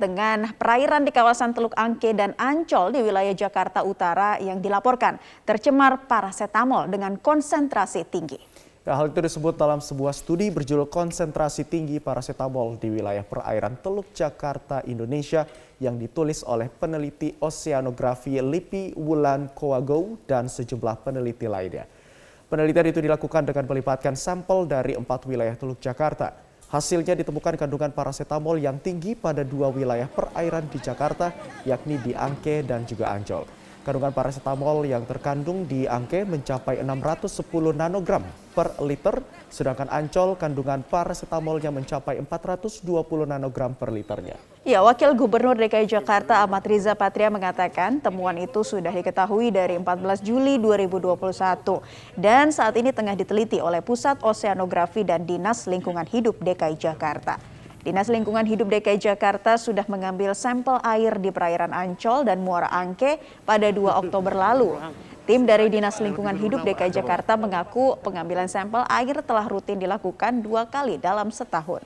dengan 0.00 0.56
perairan 0.56 1.04
di 1.04 1.12
kawasan 1.12 1.52
Teluk 1.52 1.76
Angke 1.76 2.16
dan 2.16 2.32
Ancol 2.40 2.96
di 2.96 3.04
wilayah 3.04 3.36
Jakarta 3.36 3.84
Utara 3.84 4.40
yang 4.40 4.64
dilaporkan 4.64 5.20
tercemar 5.44 6.08
parasetamol 6.08 6.88
dengan 6.88 7.20
konsentrasi 7.20 8.08
tinggi. 8.08 8.40
Ya, 8.80 8.96
hal 8.96 9.12
itu 9.12 9.20
disebut 9.20 9.60
dalam 9.60 9.84
sebuah 9.84 10.16
studi 10.16 10.48
berjudul 10.48 10.88
konsentrasi 10.88 11.68
tinggi 11.68 12.00
parasetamol 12.00 12.80
di 12.80 12.88
wilayah 12.88 13.20
perairan 13.20 13.76
Teluk 13.76 14.08
Jakarta, 14.16 14.80
Indonesia 14.88 15.44
yang 15.76 16.00
ditulis 16.00 16.40
oleh 16.48 16.72
peneliti 16.72 17.36
oseanografi 17.44 18.40
Lipi 18.40 18.96
Wulan 18.96 19.52
Koago 19.52 20.16
dan 20.24 20.48
sejumlah 20.48 21.04
peneliti 21.04 21.44
lainnya. 21.44 21.84
Penelitian 22.48 22.90
itu 22.90 23.04
dilakukan 23.04 23.46
dengan 23.46 23.68
melibatkan 23.68 24.16
sampel 24.16 24.64
dari 24.64 24.96
empat 24.96 25.28
wilayah 25.28 25.54
Teluk 25.54 25.78
Jakarta. 25.78 26.49
Hasilnya 26.70 27.18
ditemukan 27.18 27.58
kandungan 27.58 27.90
parasetamol 27.90 28.54
yang 28.62 28.78
tinggi 28.78 29.18
pada 29.18 29.42
dua 29.42 29.74
wilayah 29.74 30.06
perairan 30.06 30.70
di 30.70 30.78
Jakarta, 30.78 31.34
yakni 31.66 31.98
di 31.98 32.14
Angke 32.14 32.62
dan 32.62 32.86
juga 32.86 33.10
Ancol. 33.10 33.59
Kandungan 33.80 34.12
parasetamol 34.12 34.84
yang 34.84 35.08
terkandung 35.08 35.64
di 35.64 35.88
Angke 35.88 36.28
mencapai 36.28 36.84
610 36.84 37.40
nanogram 37.72 38.20
per 38.52 38.76
liter, 38.76 39.24
sedangkan 39.48 39.88
Ancol 39.88 40.36
kandungan 40.36 40.84
parasetamolnya 40.84 41.72
mencapai 41.72 42.20
420 42.20 42.84
nanogram 43.24 43.72
per 43.72 43.88
liternya. 43.88 44.36
Ya, 44.68 44.84
Wakil 44.84 45.16
Gubernur 45.16 45.56
DKI 45.56 45.88
Jakarta 45.88 46.44
Ahmad 46.44 46.60
Riza 46.68 46.92
Patria 46.92 47.32
mengatakan 47.32 48.04
temuan 48.04 48.36
itu 48.36 48.60
sudah 48.60 48.92
diketahui 48.92 49.48
dari 49.48 49.80
14 49.80 50.20
Juli 50.20 50.60
2021 50.60 51.80
dan 52.20 52.52
saat 52.52 52.76
ini 52.76 52.92
tengah 52.92 53.16
diteliti 53.16 53.64
oleh 53.64 53.80
Pusat 53.80 54.20
Oseanografi 54.20 55.08
dan 55.08 55.24
Dinas 55.24 55.64
Lingkungan 55.64 56.04
Hidup 56.04 56.36
DKI 56.36 56.76
Jakarta. 56.76 57.40
Dinas 57.80 58.12
Lingkungan 58.12 58.44
Hidup 58.44 58.68
DKI 58.68 59.00
Jakarta 59.00 59.56
sudah 59.56 59.88
mengambil 59.88 60.36
sampel 60.36 60.76
air 60.84 61.16
di 61.16 61.32
perairan 61.32 61.72
Ancol 61.72 62.28
dan 62.28 62.44
Muara 62.44 62.68
Angke 62.68 63.16
pada 63.48 63.72
2 63.72 64.04
Oktober 64.04 64.36
lalu. 64.36 64.76
Tim 65.24 65.48
dari 65.48 65.72
Dinas 65.72 65.96
Lingkungan 65.96 66.36
Hidup 66.36 66.60
DKI 66.60 67.00
Jakarta 67.00 67.40
mengaku 67.40 67.96
pengambilan 68.04 68.52
sampel 68.52 68.84
air 68.84 69.24
telah 69.24 69.48
rutin 69.48 69.80
dilakukan 69.80 70.44
dua 70.44 70.68
kali 70.68 71.00
dalam 71.00 71.32
setahun. 71.32 71.80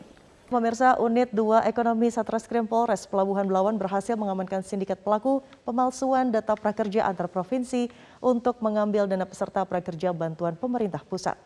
Pemirsa 0.51 0.99
Unit 0.99 1.31
2 1.31 1.63
Ekonomi 1.71 2.11
Satreskrim 2.11 2.67
Polres 2.67 3.07
Pelabuhan 3.07 3.47
Belawan 3.47 3.79
berhasil 3.79 4.19
mengamankan 4.19 4.67
sindikat 4.67 4.99
pelaku 4.99 5.47
pemalsuan 5.63 6.35
data 6.35 6.59
prakerja 6.59 7.07
antar 7.07 7.31
provinsi 7.31 7.87
untuk 8.19 8.59
mengambil 8.59 9.07
dana 9.07 9.31
peserta 9.31 9.63
prakerja 9.63 10.11
bantuan 10.11 10.59
pemerintah 10.59 11.07
pusat. 11.07 11.39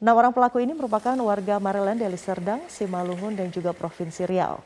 Enam 0.00 0.16
orang 0.16 0.32
pelaku 0.32 0.64
ini 0.64 0.72
merupakan 0.72 1.12
warga 1.12 1.60
Maryland, 1.60 2.00
Deli 2.00 2.16
Serdang, 2.16 2.64
Simalungun, 2.72 3.36
dan 3.36 3.52
juga 3.52 3.76
Provinsi 3.76 4.24
Riau. 4.24 4.56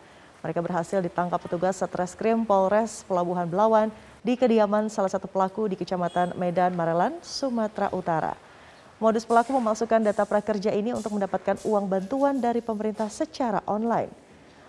Mereka 0.47 0.63
berhasil 0.63 1.03
ditangkap 1.03 1.43
petugas 1.43 1.75
Satreskrim 1.75 2.47
Polres 2.47 3.03
Pelabuhan 3.03 3.51
Belawan 3.51 3.91
di 4.23 4.39
kediaman 4.39 4.87
salah 4.87 5.11
satu 5.11 5.27
pelaku 5.27 5.67
di 5.67 5.75
Kecamatan 5.75 6.39
Medan, 6.39 6.79
Maryland, 6.79 7.19
Sumatera 7.27 7.91
Utara. 7.91 8.39
Modus 9.03 9.27
pelaku 9.27 9.59
memasukkan 9.59 10.07
data 10.07 10.23
prakerja 10.23 10.71
ini 10.71 10.95
untuk 10.95 11.11
mendapatkan 11.19 11.59
uang 11.67 11.91
bantuan 11.91 12.39
dari 12.39 12.63
pemerintah 12.63 13.11
secara 13.11 13.59
online. 13.67 14.15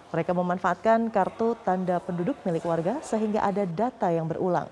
Mereka 0.10 0.34
memanfaatkan 0.34 1.14
kartu 1.14 1.54
tanda 1.62 2.02
penduduk 2.02 2.42
milik 2.42 2.66
warga 2.66 2.98
sehingga 3.06 3.46
ada 3.46 3.70
data 3.70 4.10
yang 4.10 4.26
berulang. 4.26 4.66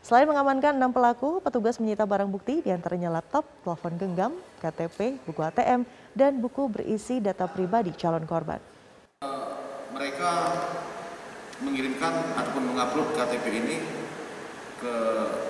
Selain 0.00 0.24
mengamankan 0.24 0.80
enam 0.80 0.96
pelaku, 0.96 1.44
petugas 1.44 1.76
menyita 1.76 2.08
barang 2.08 2.32
bukti 2.32 2.64
di 2.64 2.72
antaranya 2.72 3.12
laptop, 3.12 3.44
telepon 3.60 4.00
genggam, 4.00 4.32
KTP, 4.64 5.20
buku 5.28 5.40
ATM, 5.44 5.84
dan 6.16 6.40
buku 6.40 6.72
berisi 6.72 7.20
data 7.20 7.44
pribadi 7.44 7.92
calon 7.92 8.24
korban. 8.24 8.56
Mereka 9.92 10.32
mengirimkan 11.60 12.32
ataupun 12.32 12.72
mengupload 12.72 13.12
KTP 13.12 13.44
ini 13.52 13.76
ke 14.80 14.94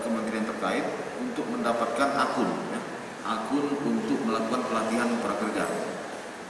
kementerian 0.02 0.42
terkait 0.42 0.82
untuk 1.22 1.46
mendapatkan 1.46 2.10
akun, 2.18 2.50
ya, 2.74 2.80
akun 3.22 3.70
untuk 3.86 4.18
melakukan 4.26 4.66
pelatihan 4.66 5.08
prakerja. 5.22 5.64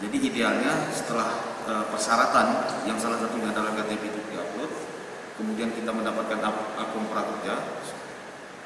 Jadi 0.00 0.16
idealnya 0.16 0.88
setelah 0.88 1.28
uh, 1.68 1.84
persyaratan 1.92 2.46
yang 2.88 2.96
salah 2.96 3.20
satunya 3.20 3.52
adalah 3.52 3.76
KTP 3.76 4.08
itu 4.08 4.19
kemudian 5.40 5.72
kita 5.72 5.88
mendapatkan 5.88 6.36
akun 6.76 7.04
prakerja. 7.08 7.56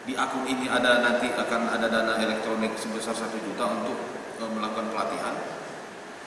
Di 0.05 0.13
akun 0.19 0.45
ini 0.45 0.67
ada 0.67 1.01
nanti 1.01 1.31
akan 1.31 1.71
ada 1.71 1.87
dana 1.87 2.19
elektronik 2.19 2.75
sebesar 2.77 3.15
satu 3.15 3.39
juta 3.41 3.65
untuk 3.71 3.97
e, 4.37 4.45
melakukan 4.45 4.91
pelatihan. 4.91 5.35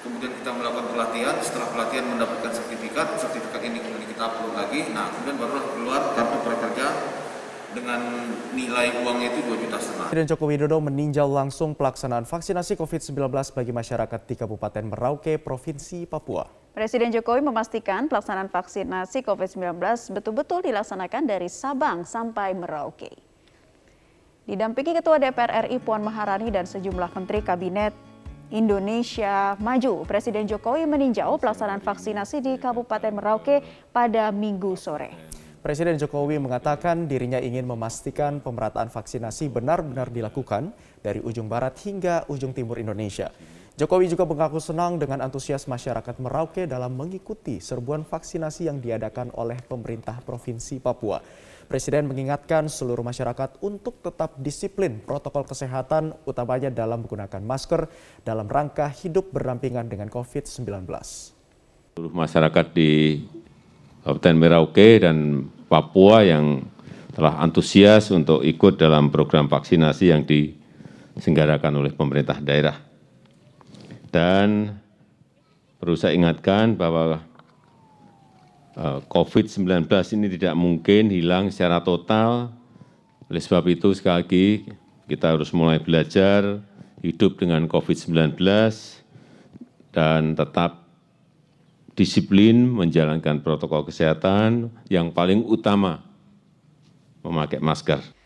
Kemudian 0.02 0.34
kita 0.40 0.56
melakukan 0.56 0.88
pelatihan, 0.96 1.36
setelah 1.44 1.68
pelatihan 1.76 2.08
mendapatkan 2.16 2.56
sertifikat, 2.56 3.20
sertifikat 3.20 3.62
ini 3.62 3.84
kemudian 3.84 4.08
kita 4.08 4.24
upload 4.24 4.56
lagi. 4.56 4.88
Nah, 4.96 5.12
kemudian 5.12 5.36
baru 5.36 5.60
keluar 5.76 6.02
kartu 6.16 6.38
prakerja 6.42 6.88
dengan 7.76 8.02
nilai 8.56 9.04
uangnya 9.04 9.36
itu 9.36 9.46
2 9.46 9.64
juta 9.68 9.78
setengah. 9.78 10.08
Presiden 10.10 10.32
Joko 10.32 10.46
Widodo 10.50 10.78
meninjau 10.82 11.28
langsung 11.30 11.78
pelaksanaan 11.78 12.26
vaksinasi 12.26 12.80
COVID-19 12.80 13.30
bagi 13.54 13.74
masyarakat 13.76 14.22
di 14.26 14.34
Kabupaten 14.40 14.84
Merauke, 14.90 15.38
Provinsi 15.38 16.10
Papua. 16.10 16.57
Presiden 16.78 17.10
Jokowi 17.10 17.42
memastikan 17.42 18.06
pelaksanaan 18.06 18.54
vaksinasi 18.54 19.26
COVID-19 19.26 19.82
betul-betul 20.14 20.62
dilaksanakan 20.62 21.26
dari 21.26 21.50
Sabang 21.50 22.06
sampai 22.06 22.54
Merauke. 22.54 23.10
Didampingi 24.46 24.94
Ketua 24.94 25.18
DPR 25.18 25.66
RI 25.66 25.82
Puan 25.82 26.06
Maharani 26.06 26.54
dan 26.54 26.70
sejumlah 26.70 27.10
Menteri 27.18 27.42
Kabinet 27.42 27.98
Indonesia 28.54 29.58
Maju, 29.58 30.06
Presiden 30.06 30.46
Jokowi 30.46 30.86
meninjau 30.86 31.42
pelaksanaan 31.42 31.82
vaksinasi 31.82 32.46
di 32.46 32.54
Kabupaten 32.62 33.10
Merauke 33.10 33.66
pada 33.90 34.30
Minggu 34.30 34.78
sore. 34.78 35.10
Presiden 35.66 35.98
Jokowi 35.98 36.38
mengatakan 36.38 37.10
dirinya 37.10 37.42
ingin 37.42 37.66
memastikan 37.66 38.38
pemerataan 38.38 38.94
vaksinasi 38.94 39.50
benar-benar 39.50 40.14
dilakukan 40.14 40.70
dari 41.02 41.26
ujung 41.26 41.50
barat 41.50 41.74
hingga 41.82 42.30
ujung 42.30 42.54
timur 42.54 42.78
Indonesia. 42.78 43.34
Jokowi 43.78 44.10
juga 44.10 44.26
mengaku 44.26 44.58
senang 44.58 44.98
dengan 44.98 45.22
antusias 45.22 45.70
masyarakat 45.70 46.18
Merauke 46.18 46.66
dalam 46.66 46.98
mengikuti 46.98 47.62
serbuan 47.62 48.02
vaksinasi 48.02 48.66
yang 48.66 48.82
diadakan 48.82 49.30
oleh 49.38 49.62
pemerintah 49.62 50.18
Provinsi 50.26 50.82
Papua. 50.82 51.22
Presiden 51.70 52.10
mengingatkan 52.10 52.74
seluruh 52.74 53.06
masyarakat 53.06 53.62
untuk 53.62 54.02
tetap 54.02 54.34
disiplin 54.42 54.98
protokol 54.98 55.46
kesehatan, 55.46 56.18
utamanya 56.26 56.74
dalam 56.74 57.06
menggunakan 57.06 57.38
masker 57.38 57.86
dalam 58.26 58.50
rangka 58.50 58.90
hidup 58.90 59.30
berdampingan 59.30 59.86
dengan 59.86 60.10
COVID-19. 60.10 60.66
Seluruh 61.94 62.14
masyarakat 62.18 62.66
di 62.74 63.22
Kabupaten 64.02 64.38
Merauke 64.42 65.06
dan 65.06 65.46
Papua 65.70 66.26
yang 66.26 66.66
telah 67.14 67.38
antusias 67.46 68.10
untuk 68.10 68.42
ikut 68.42 68.82
dalam 68.82 69.14
program 69.14 69.46
vaksinasi 69.46 70.06
yang 70.10 70.26
disenggarakan 70.26 71.78
oleh 71.78 71.94
pemerintah 71.94 72.42
daerah. 72.42 72.87
Dan 74.10 74.78
perlu 75.78 75.96
saya 76.00 76.16
ingatkan 76.16 76.80
bahwa 76.80 77.28
Eh, 78.78 79.02
COVID-19 79.10 79.90
ini 80.14 80.28
tidak 80.38 80.54
mungkin 80.54 81.10
hilang 81.10 81.50
secara 81.50 81.82
total. 81.82 82.54
Oleh 83.26 83.42
sebab 83.42 83.66
itu 83.74 83.90
sekali 83.98 84.16
lagi 84.22 84.48
kita 85.10 85.34
harus 85.34 85.50
mulai 85.50 85.82
belajar 85.82 86.62
hidup 87.02 87.42
dengan 87.42 87.66
COVID-19 87.66 88.38
dan 89.90 90.38
tetap 90.38 90.86
disiplin 91.98 92.70
menjalankan 92.70 93.42
protokol 93.42 93.82
kesehatan 93.90 94.70
yang 94.94 95.10
paling 95.10 95.42
utama 95.42 96.06
memakai 97.26 97.58
masker. 97.58 98.17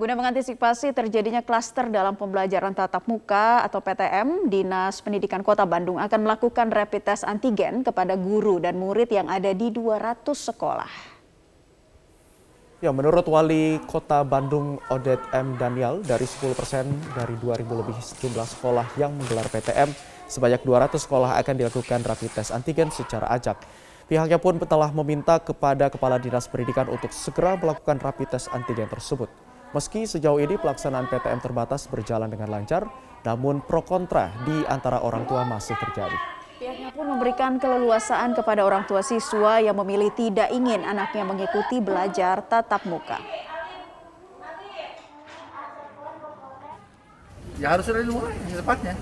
Guna 0.00 0.16
mengantisipasi 0.16 0.96
terjadinya 0.96 1.44
klaster 1.44 1.92
dalam 1.92 2.16
pembelajaran 2.16 2.72
tatap 2.72 3.04
muka 3.04 3.60
atau 3.60 3.84
PTM, 3.84 4.48
Dinas 4.48 5.04
Pendidikan 5.04 5.44
Kota 5.44 5.68
Bandung 5.68 6.00
akan 6.00 6.24
melakukan 6.24 6.72
rapid 6.72 7.04
test 7.04 7.28
antigen 7.28 7.84
kepada 7.84 8.16
guru 8.16 8.56
dan 8.64 8.80
murid 8.80 9.12
yang 9.12 9.28
ada 9.28 9.52
di 9.52 9.68
200 9.68 10.24
sekolah. 10.24 10.88
Ya, 12.80 12.96
menurut 12.96 13.28
Wali 13.28 13.76
Kota 13.84 14.24
Bandung 14.24 14.80
Odet 14.88 15.20
M. 15.36 15.60
Daniel, 15.60 16.00
dari 16.00 16.24
10 16.24 16.56
persen 16.56 16.88
dari 17.12 17.36
2.000 17.36 17.60
lebih 17.68 18.00
jumlah 18.00 18.48
sekolah 18.56 18.96
yang 18.96 19.12
menggelar 19.12 19.52
PTM, 19.52 19.92
sebanyak 20.32 20.64
200 20.64 20.96
sekolah 20.96 21.36
akan 21.44 21.54
dilakukan 21.60 22.00
rapid 22.08 22.40
test 22.40 22.56
antigen 22.56 22.88
secara 22.88 23.28
acak. 23.36 23.60
Pihaknya 24.08 24.40
pun 24.40 24.56
telah 24.64 24.88
meminta 24.96 25.36
kepada 25.36 25.92
Kepala 25.92 26.16
Dinas 26.16 26.48
Pendidikan 26.48 26.88
untuk 26.88 27.12
segera 27.12 27.60
melakukan 27.60 28.00
rapid 28.00 28.32
test 28.32 28.48
antigen 28.48 28.88
tersebut. 28.88 29.49
Meski 29.70 30.02
sejauh 30.02 30.42
ini 30.42 30.58
pelaksanaan 30.58 31.06
PTM 31.06 31.38
terbatas 31.38 31.86
berjalan 31.86 32.26
dengan 32.26 32.50
lancar, 32.50 32.90
namun 33.22 33.62
pro 33.62 33.86
kontra 33.86 34.34
di 34.42 34.66
antara 34.66 34.98
orang 34.98 35.22
tua 35.30 35.46
masih 35.46 35.78
terjadi. 35.78 36.18
Pihaknya 36.58 36.90
pun 36.90 37.06
memberikan 37.06 37.62
keleluasaan 37.62 38.34
kepada 38.34 38.66
orang 38.66 38.82
tua 38.90 38.98
siswa 39.06 39.62
yang 39.62 39.78
memilih 39.78 40.10
tidak 40.18 40.50
ingin 40.50 40.82
anaknya 40.82 41.22
mengikuti 41.22 41.78
belajar 41.78 42.42
tatap 42.50 42.82
muka. 42.82 43.22
Ya 47.62 47.78
harus 47.78 47.86
dari 47.86 48.02
luar, 48.02 48.26
secepatnya. 48.50 48.98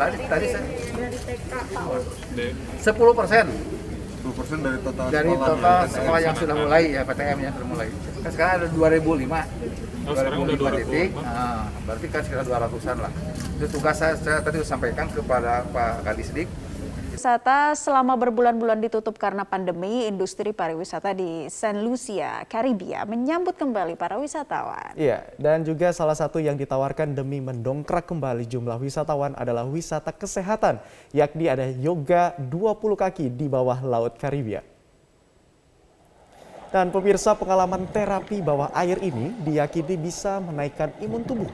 Tadi, 0.00 0.16
tadi 0.32 0.46
saya. 0.48 0.64
10 2.80 3.18
persen 3.20 3.46
20% 4.22 4.62
dari 4.62 4.78
total 4.80 5.06
Dari 5.10 5.28
sekolah 5.28 5.48
total 5.50 5.78
PTM. 5.82 5.94
sekolah 5.98 6.20
yang 6.22 6.34
sudah 6.38 6.54
mulai 6.54 6.82
ya 6.94 7.02
PTM 7.02 7.38
yang 7.42 7.52
sudah 7.58 7.68
mulai. 7.68 7.86
Kan 8.22 8.30
sekarang 8.30 8.54
ada 8.62 8.66
2005. 8.70 9.42
2005 10.02 10.78
titik. 10.78 11.10
Nah, 11.18 11.66
berarti 11.86 12.06
kan 12.10 12.20
sekitar 12.22 12.44
200-an 12.46 12.96
lah. 13.02 13.12
Itu 13.58 13.66
tugas 13.78 13.94
saya, 13.98 14.14
saya 14.18 14.38
tadi 14.42 14.58
sampaikan 14.62 15.06
kepada 15.10 15.66
Pak 15.70 16.06
Kadisdik 16.06 16.46
Wisata 17.22 17.78
selama 17.78 18.18
berbulan-bulan 18.18 18.82
ditutup 18.82 19.14
karena 19.14 19.46
pandemi, 19.46 20.10
industri 20.10 20.50
pariwisata 20.50 21.14
di 21.14 21.46
Saint 21.54 21.78
Lucia, 21.78 22.42
Karibia 22.50 23.06
menyambut 23.06 23.54
kembali 23.54 23.94
para 23.94 24.18
wisatawan. 24.18 24.90
Iya, 24.98 25.30
dan 25.38 25.62
juga 25.62 25.94
salah 25.94 26.18
satu 26.18 26.42
yang 26.42 26.58
ditawarkan 26.58 27.14
demi 27.14 27.38
mendongkrak 27.38 28.10
kembali 28.10 28.42
jumlah 28.50 28.74
wisatawan 28.74 29.38
adalah 29.38 29.62
wisata 29.62 30.10
kesehatan, 30.10 30.82
yakni 31.14 31.46
ada 31.46 31.70
yoga 31.70 32.34
20 32.42 32.98
kaki 32.98 33.30
di 33.30 33.46
bawah 33.46 33.78
laut 33.86 34.18
Karibia. 34.18 34.66
Dan 36.74 36.90
pemirsa 36.90 37.38
pengalaman 37.38 37.86
terapi 37.86 38.42
bawah 38.42 38.74
air 38.74 38.98
ini 38.98 39.30
diyakini 39.46 39.94
bisa 39.94 40.42
menaikkan 40.42 40.90
imun 40.98 41.22
tubuh 41.22 41.50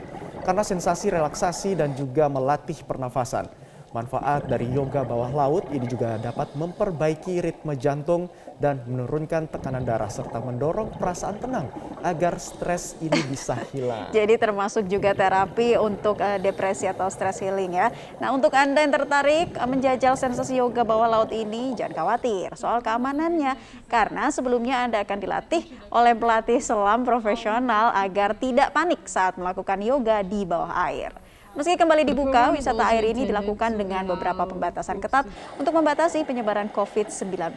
karena 0.48 0.64
sensasi 0.64 1.12
relaksasi 1.12 1.76
dan 1.76 1.92
juga 1.92 2.24
melatih 2.32 2.80
pernafasan. 2.88 3.67
Manfaat 3.88 4.44
dari 4.44 4.68
yoga 4.68 5.00
bawah 5.00 5.32
laut 5.32 5.64
ini 5.72 5.88
juga 5.88 6.20
dapat 6.20 6.52
memperbaiki 6.52 7.40
ritme 7.40 7.72
jantung 7.72 8.28
dan 8.60 8.84
menurunkan 8.84 9.48
tekanan 9.48 9.80
darah 9.80 10.12
serta 10.12 10.44
mendorong 10.44 10.92
perasaan 11.00 11.40
tenang 11.40 11.72
agar 12.04 12.36
stres 12.36 13.00
ini 13.00 13.16
bisa 13.24 13.56
hilang. 13.72 14.12
Jadi 14.16 14.36
termasuk 14.36 14.84
juga 14.92 15.16
terapi 15.16 15.80
untuk 15.80 16.20
uh, 16.20 16.36
depresi 16.36 16.84
atau 16.84 17.08
stress 17.08 17.40
healing 17.40 17.80
ya. 17.80 17.88
Nah 18.20 18.36
untuk 18.36 18.52
Anda 18.52 18.84
yang 18.84 18.92
tertarik 18.92 19.56
uh, 19.56 19.64
menjajal 19.64 20.20
sensasi 20.20 20.60
yoga 20.60 20.84
bawah 20.84 21.08
laut 21.08 21.32
ini 21.32 21.72
jangan 21.72 22.04
khawatir 22.04 22.52
soal 22.60 22.84
keamanannya. 22.84 23.56
Karena 23.88 24.28
sebelumnya 24.28 24.84
Anda 24.84 25.00
akan 25.00 25.16
dilatih 25.16 25.64
oleh 25.88 26.12
pelatih 26.12 26.60
selam 26.60 27.08
profesional 27.08 27.96
agar 27.96 28.36
tidak 28.36 28.68
panik 28.76 29.00
saat 29.08 29.40
melakukan 29.40 29.80
yoga 29.80 30.20
di 30.20 30.44
bawah 30.44 30.76
air. 30.76 31.16
Meski 31.56 31.80
kembali 31.80 32.04
dibuka, 32.04 32.52
wisata 32.52 32.92
air 32.92 33.08
ini 33.08 33.24
dilakukan 33.24 33.80
dengan 33.80 34.04
beberapa 34.04 34.44
pembatasan 34.44 35.00
ketat 35.00 35.24
untuk 35.56 35.72
membatasi 35.72 36.20
penyebaran 36.28 36.68
COVID-19. 36.68 37.56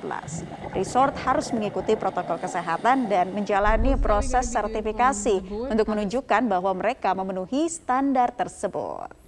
Resort 0.71 1.13
harus 1.27 1.51
mengikuti 1.51 1.99
protokol 1.99 2.39
kesehatan 2.39 3.11
dan 3.11 3.35
menjalani 3.35 3.99
proses 3.99 4.47
sertifikasi 4.47 5.43
untuk 5.67 5.91
menunjukkan 5.91 6.47
bahwa 6.47 6.71
mereka 6.71 7.11
memenuhi 7.11 7.67
standar 7.67 8.31
tersebut. 8.31 9.20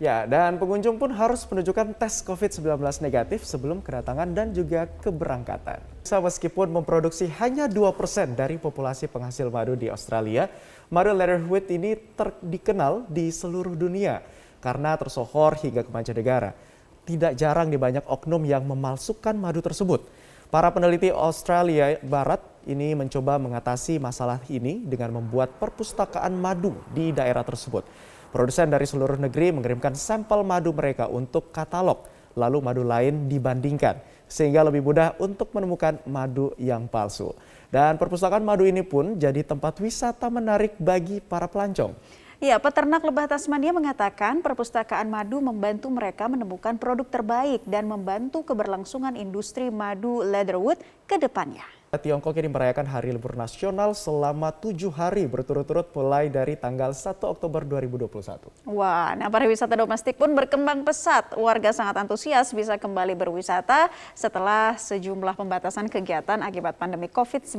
Ya, 0.00 0.24
dan 0.24 0.56
pengunjung 0.56 0.96
pun 0.96 1.12
harus 1.12 1.44
menunjukkan 1.44 1.92
tes 2.00 2.24
COVID-19 2.24 2.80
negatif 3.04 3.44
sebelum 3.44 3.84
kedatangan 3.84 4.32
dan 4.32 4.48
juga 4.56 4.88
keberangkatan. 5.04 5.84
Meskipun 6.08 6.72
memproduksi 6.72 7.28
hanya 7.36 7.68
2% 7.68 8.32
dari 8.32 8.56
populasi 8.56 9.12
penghasil 9.12 9.52
madu 9.52 9.76
di 9.76 9.92
Australia, 9.92 10.48
madu 10.88 11.12
leatherwood 11.12 11.68
ini 11.68 12.00
terdikenal 12.16 13.04
di 13.12 13.28
seluruh 13.28 13.76
dunia 13.76 14.24
karena 14.64 14.96
tersohor 14.96 15.60
hingga 15.60 15.84
ke 15.84 15.92
mancanegara. 15.92 16.56
Tidak 17.04 17.36
jarang 17.36 17.68
di 17.68 17.76
banyak 17.76 18.08
oknum 18.08 18.40
yang 18.48 18.64
memalsukan 18.64 19.36
madu 19.36 19.60
tersebut. 19.60 20.08
Para 20.48 20.72
peneliti 20.72 21.12
Australia 21.12 22.00
Barat 22.00 22.40
ini 22.64 22.96
mencoba 22.96 23.36
mengatasi 23.36 24.00
masalah 24.00 24.40
ini 24.48 24.80
dengan 24.80 25.20
membuat 25.20 25.60
perpustakaan 25.60 26.32
madu 26.40 26.72
di 26.96 27.12
daerah 27.12 27.44
tersebut. 27.44 27.84
Produsen 28.30 28.70
dari 28.70 28.86
seluruh 28.86 29.18
negeri 29.18 29.50
mengirimkan 29.50 29.98
sampel 29.98 30.46
madu 30.46 30.70
mereka 30.70 31.10
untuk 31.10 31.50
katalog, 31.50 32.06
lalu 32.38 32.62
madu 32.62 32.86
lain 32.86 33.26
dibandingkan, 33.26 33.98
sehingga 34.30 34.62
lebih 34.62 34.86
mudah 34.86 35.18
untuk 35.18 35.50
menemukan 35.50 35.98
madu 36.06 36.54
yang 36.54 36.86
palsu. 36.86 37.34
Dan 37.74 37.98
perpustakaan 37.98 38.46
madu 38.46 38.62
ini 38.62 38.86
pun 38.86 39.18
jadi 39.18 39.42
tempat 39.42 39.82
wisata 39.82 40.30
menarik 40.30 40.78
bagi 40.78 41.18
para 41.18 41.50
pelancong. 41.50 41.90
Ya, 42.38 42.56
peternak 42.56 43.02
lebah 43.02 43.28
Tasmania 43.28 43.74
mengatakan 43.74 44.40
perpustakaan 44.40 45.10
madu 45.10 45.42
membantu 45.42 45.90
mereka 45.90 46.30
menemukan 46.30 46.78
produk 46.78 47.04
terbaik 47.04 47.66
dan 47.66 47.84
membantu 47.84 48.46
keberlangsungan 48.46 49.12
industri 49.18 49.68
madu 49.68 50.22
leatherwood 50.22 50.78
ke 51.04 51.18
depannya. 51.18 51.79
Tiongkok 51.98 52.38
ini 52.38 52.46
merayakan 52.46 52.86
Hari 52.86 53.10
Libur 53.10 53.34
Nasional 53.34 53.98
selama 53.98 54.54
tujuh 54.54 54.94
hari 54.94 55.26
berturut-turut 55.26 55.90
mulai 55.90 56.30
dari 56.30 56.54
tanggal 56.54 56.94
1 56.94 57.18
Oktober 57.18 57.66
2021. 57.66 58.70
Wah, 58.70 59.18
nah 59.18 59.26
pariwisata 59.26 59.74
domestik 59.74 60.14
pun 60.14 60.30
berkembang 60.30 60.86
pesat. 60.86 61.34
Warga 61.34 61.74
sangat 61.74 61.98
antusias 61.98 62.54
bisa 62.54 62.78
kembali 62.78 63.18
berwisata 63.18 63.90
setelah 64.14 64.78
sejumlah 64.78 65.34
pembatasan 65.34 65.90
kegiatan 65.90 66.38
akibat 66.46 66.78
pandemi 66.78 67.10
COVID-19. 67.10 67.58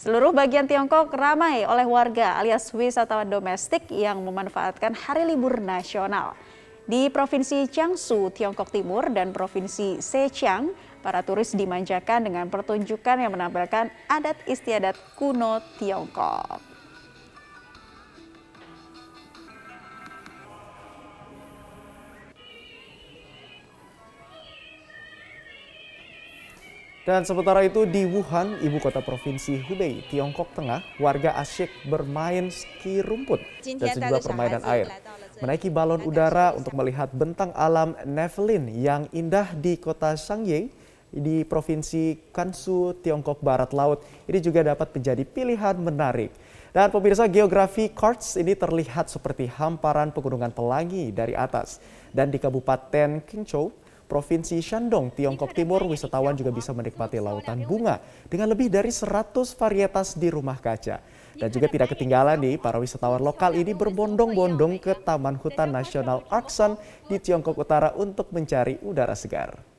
Seluruh 0.00 0.32
bagian 0.32 0.64
Tiongkok 0.64 1.12
ramai 1.12 1.68
oleh 1.68 1.84
warga 1.84 2.40
alias 2.40 2.72
wisatawan 2.72 3.28
domestik 3.28 3.92
yang 3.92 4.24
memanfaatkan 4.24 4.96
Hari 4.96 5.28
Libur 5.28 5.60
Nasional. 5.60 6.32
Di 6.84 7.08
Provinsi 7.08 7.64
Jiangsu, 7.64 8.28
Tiongkok 8.28 8.68
Timur 8.68 9.08
dan 9.08 9.32
Provinsi 9.32 10.04
Zhejiang, 10.04 10.94
Para 11.04 11.20
turis 11.20 11.52
dimanjakan 11.52 12.24
dengan 12.24 12.48
pertunjukan 12.48 13.20
yang 13.20 13.36
menampilkan 13.36 13.92
adat 14.08 14.40
istiadat 14.48 14.96
kuno 15.20 15.60
Tiongkok. 15.76 16.73
Dan 27.04 27.20
sementara 27.28 27.60
itu 27.60 27.84
di 27.84 28.08
Wuhan, 28.08 28.64
ibu 28.64 28.80
kota 28.80 29.04
provinsi 29.04 29.60
Hubei, 29.68 30.00
Tiongkok 30.08 30.56
Tengah, 30.56 30.80
warga 30.96 31.36
asyik 31.36 31.68
bermain 31.84 32.48
ski 32.48 33.04
rumput 33.04 33.44
dan 33.60 33.92
sejumlah 33.92 34.24
permainan 34.24 34.64
air. 34.64 34.88
Menaiki 35.36 35.68
balon 35.68 36.00
udara 36.00 36.56
untuk 36.56 36.72
melihat 36.72 37.12
bentang 37.12 37.52
alam 37.52 37.92
Nevelin 38.08 38.72
yang 38.72 39.04
indah 39.12 39.52
di 39.52 39.76
kota 39.76 40.16
Shangyei 40.16 40.72
di 41.12 41.44
Provinsi 41.44 42.32
Kansu, 42.32 42.96
Tiongkok 43.04 43.44
Barat 43.44 43.76
Laut. 43.76 44.00
Ini 44.24 44.40
juga 44.40 44.64
dapat 44.64 44.88
menjadi 44.96 45.28
pilihan 45.28 45.76
menarik. 45.76 46.32
Dan 46.72 46.88
pemirsa 46.88 47.28
geografi 47.28 47.92
Karts 47.92 48.40
ini 48.40 48.56
terlihat 48.56 49.12
seperti 49.12 49.44
hamparan 49.52 50.08
pegunungan 50.08 50.56
pelangi 50.56 51.12
dari 51.12 51.36
atas. 51.36 51.84
Dan 52.16 52.32
di 52.32 52.40
Kabupaten 52.40 53.20
Qingzhou, 53.28 53.83
Provinsi 54.04 54.60
Shandong, 54.60 55.12
Tiongkok 55.12 55.56
Timur, 55.56 55.82
wisatawan 55.88 56.36
juga 56.36 56.52
bisa 56.52 56.70
menikmati 56.76 57.18
lautan 57.18 57.64
bunga 57.64 57.98
dengan 58.28 58.52
lebih 58.52 58.68
dari 58.68 58.92
100 58.92 59.34
varietas 59.56 60.14
di 60.14 60.28
rumah 60.30 60.56
kaca. 60.60 61.00
Dan 61.34 61.50
juga 61.50 61.66
tidak 61.66 61.92
ketinggalan 61.96 62.38
nih, 62.38 62.62
para 62.62 62.78
wisatawan 62.78 63.18
lokal 63.18 63.58
ini 63.58 63.74
berbondong-bondong 63.74 64.78
ke 64.78 64.94
Taman 65.02 65.34
Hutan 65.42 65.74
Nasional 65.74 66.22
Arksan 66.30 66.78
di 67.10 67.18
Tiongkok 67.18 67.58
Utara 67.58 67.90
untuk 67.98 68.30
mencari 68.30 68.78
udara 68.86 69.18
segar 69.18 69.73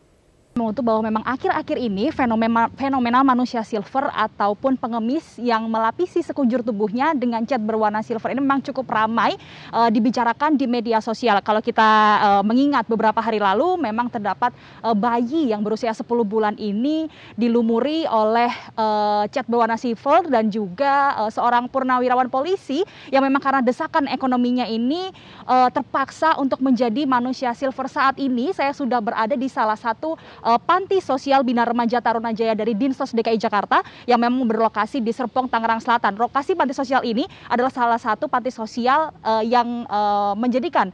untuk 0.55 0.87
bahwa 0.87 1.03
memang 1.03 1.23
akhir-akhir 1.27 1.75
ini 1.83 2.15
fenomena, 2.15 2.71
fenomena 2.79 3.19
manusia 3.27 3.59
silver 3.59 4.07
ataupun 4.07 4.79
pengemis 4.79 5.35
yang 5.35 5.67
melapisi 5.67 6.23
sekujur 6.23 6.63
tubuhnya 6.63 7.11
dengan 7.11 7.43
cat 7.43 7.59
berwarna 7.59 7.99
silver 7.99 8.31
ini 8.31 8.39
memang 8.39 8.63
cukup 8.63 8.87
ramai 8.87 9.35
uh, 9.75 9.91
dibicarakan 9.91 10.55
di 10.55 10.63
media 10.63 11.03
sosial. 11.03 11.43
Kalau 11.43 11.59
kita 11.59 11.83
uh, 12.23 12.43
mengingat 12.47 12.87
beberapa 12.87 13.19
hari 13.19 13.35
lalu 13.35 13.83
memang 13.83 14.07
terdapat 14.07 14.55
uh, 14.79 14.95
bayi 14.95 15.51
yang 15.51 15.59
berusia 15.59 15.91
10 15.91 16.07
bulan 16.23 16.55
ini 16.55 17.11
dilumuri 17.35 18.07
oleh 18.07 18.47
uh, 18.79 19.27
cat 19.27 19.43
berwarna 19.51 19.75
silver 19.75 20.23
dan 20.31 20.47
juga 20.47 21.19
uh, 21.19 21.31
seorang 21.35 21.67
purnawirawan 21.67 22.31
polisi 22.31 22.79
yang 23.11 23.27
memang 23.27 23.43
karena 23.43 23.59
desakan 23.59 24.07
ekonominya 24.07 24.63
ini 24.71 25.11
uh, 25.51 25.67
terpaksa 25.67 26.39
untuk 26.39 26.63
menjadi 26.63 27.03
manusia 27.03 27.51
silver 27.51 27.91
saat 27.91 28.15
ini 28.23 28.55
saya 28.55 28.71
sudah 28.71 29.03
berada 29.03 29.35
di 29.35 29.51
salah 29.51 29.75
satu 29.75 30.15
panti 30.61 31.01
sosial 31.01 31.41
Bina 31.41 31.65
Remaja 31.65 31.97
Tarunajaya 31.97 32.53
dari 32.53 32.77
Dinsos 32.77 33.09
DKI 33.11 33.41
Jakarta 33.41 33.81
yang 34.05 34.21
memang 34.21 34.45
berlokasi 34.45 35.01
di 35.01 35.09
Serpong, 35.09 35.49
Tangerang 35.49 35.81
Selatan. 35.81 36.13
Lokasi 36.13 36.53
panti 36.53 36.77
sosial 36.77 37.01
ini 37.01 37.25
adalah 37.49 37.73
salah 37.73 37.97
satu 37.97 38.29
panti 38.29 38.53
sosial 38.53 39.09
uh, 39.25 39.41
yang 39.41 39.89
uh, 39.89 40.37
menjadikan 40.37 40.93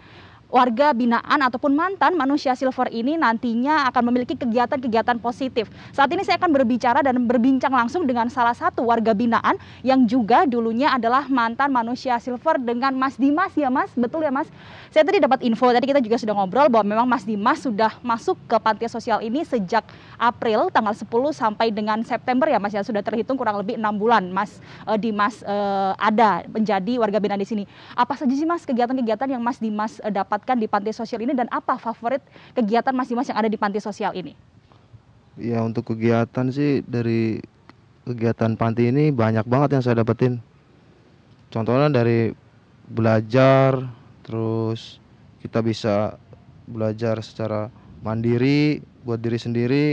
warga 0.51 0.91
binaan 0.91 1.39
ataupun 1.41 1.72
mantan 1.72 2.13
manusia 2.20 2.53
silver 2.60 2.91
ini 2.91 3.15
nantinya 3.15 3.88
akan 3.89 4.12
memiliki 4.12 4.36
kegiatan-kegiatan 4.36 5.17
positif. 5.24 5.72
Saat 5.96 6.12
ini 6.12 6.27
saya 6.27 6.38
akan 6.38 6.51
berbicara 6.51 7.00
dan 7.00 7.24
berbincang 7.24 7.72
langsung 7.72 8.03
dengan 8.03 8.27
salah 8.27 8.53
satu 8.53 8.84
warga 8.84 9.15
binaan 9.15 9.55
yang 9.81 10.03
juga 10.05 10.43
dulunya 10.43 10.91
adalah 10.91 11.25
mantan 11.31 11.72
manusia 11.72 12.20
silver 12.20 12.60
dengan 12.60 12.93
Mas 13.00 13.15
Dimas 13.15 13.55
ya 13.55 13.72
Mas, 13.72 13.89
betul 13.96 14.27
ya 14.27 14.31
Mas? 14.36 14.51
Saya 14.91 15.07
tadi 15.07 15.24
dapat 15.24 15.39
info, 15.48 15.71
tadi 15.71 15.88
kita 15.88 16.03
juga 16.03 16.19
sudah 16.19 16.36
ngobrol 16.36 16.67
bahwa 16.67 16.83
memang 16.83 17.07
Mas 17.07 17.24
Dimas 17.24 17.63
sudah 17.63 17.95
masuk 18.03 18.36
ke 18.43 18.60
panti 18.60 18.83
sosial 18.91 19.24
ini 19.24 19.39
sejak 19.48 19.88
April 20.19 20.67
tanggal 20.67 20.91
10 20.91 21.07
sampai 21.31 21.71
dengan 21.71 22.03
September 22.03 22.51
ya 22.51 22.60
Mas 22.60 22.75
ya, 22.75 22.83
sudah 22.83 23.00
terhitung 23.00 23.39
kurang 23.39 23.55
lebih 23.55 23.79
enam 23.79 23.95
bulan 23.95 24.27
Mas 24.27 24.60
uh, 24.83 25.00
Dimas 25.00 25.48
uh, 25.48 25.95
ada 25.95 26.43
menjadi 26.51 27.00
warga 27.00 27.24
binaan 27.24 27.39
di 27.39 27.48
sini. 27.48 27.63
Apa 27.95 28.19
saja 28.19 28.36
sih 28.36 28.43
Mas 28.43 28.67
kegiatan-kegiatan 28.67 29.31
yang 29.31 29.39
Mas 29.39 29.63
Dimas 29.63 30.03
uh, 30.03 30.12
dapat 30.12 30.41
dapatkan 30.41 30.60
di 30.60 30.67
panti 30.67 30.91
sosial 30.95 31.21
ini 31.21 31.36
dan 31.38 31.51
apa 31.51 31.75
favorit 31.75 32.24
kegiatan 32.57 32.95
Mas 32.95 33.12
Dimas 33.12 33.27
yang 33.29 33.39
ada 33.39 33.51
di 33.51 33.60
panti 33.60 33.83
sosial 33.83 34.15
ini? 34.15 34.33
Ya 35.38 35.60
untuk 35.63 35.91
kegiatan 35.91 36.51
sih 36.51 36.83
dari 36.83 37.39
kegiatan 38.03 38.57
panti 38.60 38.89
ini 38.89 39.13
banyak 39.13 39.43
banget 39.45 39.75
yang 39.75 39.83
saya 39.83 40.01
dapetin. 40.01 40.39
Contohnya 41.53 41.91
dari 41.93 42.33
belajar, 42.89 43.91
terus 44.21 45.01
kita 45.41 45.61
bisa 45.61 46.17
belajar 46.69 47.19
secara 47.25 47.73
mandiri 48.05 48.81
buat 49.01 49.21
diri 49.21 49.39
sendiri, 49.41 49.87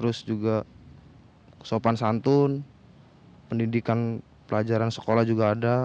terus 0.00 0.24
juga 0.24 0.64
sopan 1.64 1.96
santun, 1.96 2.60
pendidikan 3.48 4.20
pelajaran 4.46 4.92
sekolah 4.92 5.24
juga 5.24 5.56
ada. 5.56 5.76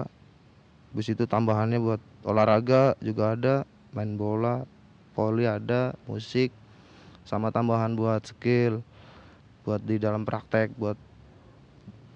Habis 0.90 1.14
itu 1.14 1.24
tambahannya 1.24 1.78
buat 1.78 2.02
olahraga 2.26 2.98
juga 2.98 3.38
ada, 3.38 3.54
main 3.94 4.18
bola, 4.18 4.66
voli 5.14 5.46
ada, 5.46 5.94
musik, 6.10 6.50
sama 7.30 7.54
tambahan 7.54 7.94
buat 7.94 8.26
skill 8.26 8.82
buat 9.62 9.78
di 9.86 10.02
dalam 10.02 10.24
praktek 10.24 10.72
buat 10.74 10.96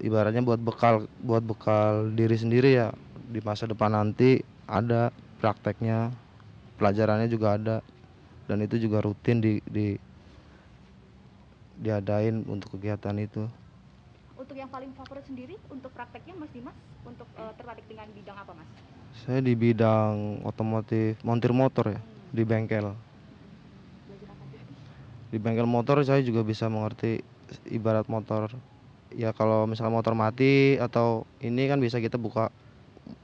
ibaratnya 0.00 0.42
buat 0.42 0.58
bekal 0.58 1.06
buat 1.22 1.44
bekal 1.44 2.10
diri 2.16 2.34
sendiri 2.34 2.74
ya 2.74 2.88
di 3.30 3.38
masa 3.44 3.70
depan 3.70 3.94
nanti 3.94 4.40
ada 4.66 5.14
prakteknya 5.44 6.08
pelajarannya 6.80 7.28
juga 7.28 7.60
ada. 7.60 7.76
Dan 8.48 8.64
itu 8.64 8.80
juga 8.80 9.04
rutin 9.04 9.44
di, 9.44 9.60
di 9.68 9.96
diadain 11.80 12.48
untuk 12.48 12.80
kegiatan 12.80 13.12
itu. 13.20 13.44
Untuk 14.40 14.56
yang 14.56 14.72
paling 14.72 14.92
favorit 14.96 15.24
sendiri 15.28 15.56
untuk 15.68 15.92
prakteknya 15.92 16.32
Mas 16.40 16.48
Dimas? 16.56 16.76
Untuk 17.04 17.28
uh, 17.36 17.52
tertarik 17.60 17.84
dengan 17.84 18.08
bidang 18.16 18.36
apa 18.40 18.56
Mas? 18.56 18.68
Saya 19.24 19.44
di 19.44 19.52
bidang 19.52 20.40
otomotif 20.48 21.20
montir 21.20 21.52
motor 21.52 21.92
ya 21.92 22.00
di 22.32 22.42
bengkel. 22.44 22.96
Di 25.28 25.36
bengkel 25.36 25.68
motor 25.68 26.00
saya 26.04 26.24
juga 26.24 26.40
bisa 26.40 26.72
mengerti 26.72 27.20
ibarat 27.68 28.08
motor. 28.08 28.48
Ya 29.14 29.30
kalau 29.30 29.68
misalnya 29.68 29.94
motor 29.94 30.16
mati 30.16 30.80
atau 30.80 31.28
ini 31.38 31.70
kan 31.70 31.78
bisa 31.78 32.02
kita 32.02 32.18
buka 32.18 32.50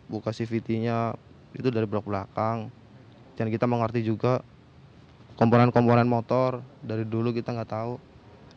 buka 0.07 0.31
CVT-nya 0.31 1.19
itu 1.55 1.69
dari 1.71 1.87
blok 1.87 2.07
belakang. 2.07 2.71
Dan 3.35 3.49
kita 3.49 3.65
mengerti 3.65 4.05
juga 4.05 4.45
komponen-komponen 5.41 6.07
motor. 6.07 6.61
Dari 6.83 7.07
dulu 7.09 7.33
kita 7.33 7.55
nggak 7.55 7.71
tahu. 7.71 7.95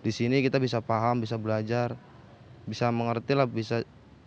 Di 0.03 0.11
sini 0.11 0.43
kita 0.43 0.59
bisa 0.59 0.83
paham 0.83 1.23
bisa 1.23 1.39
belajar 1.39 1.95
bisa 2.63 2.87
mengerti 2.95 3.35
lah 3.35 3.47
bisa 3.47 3.83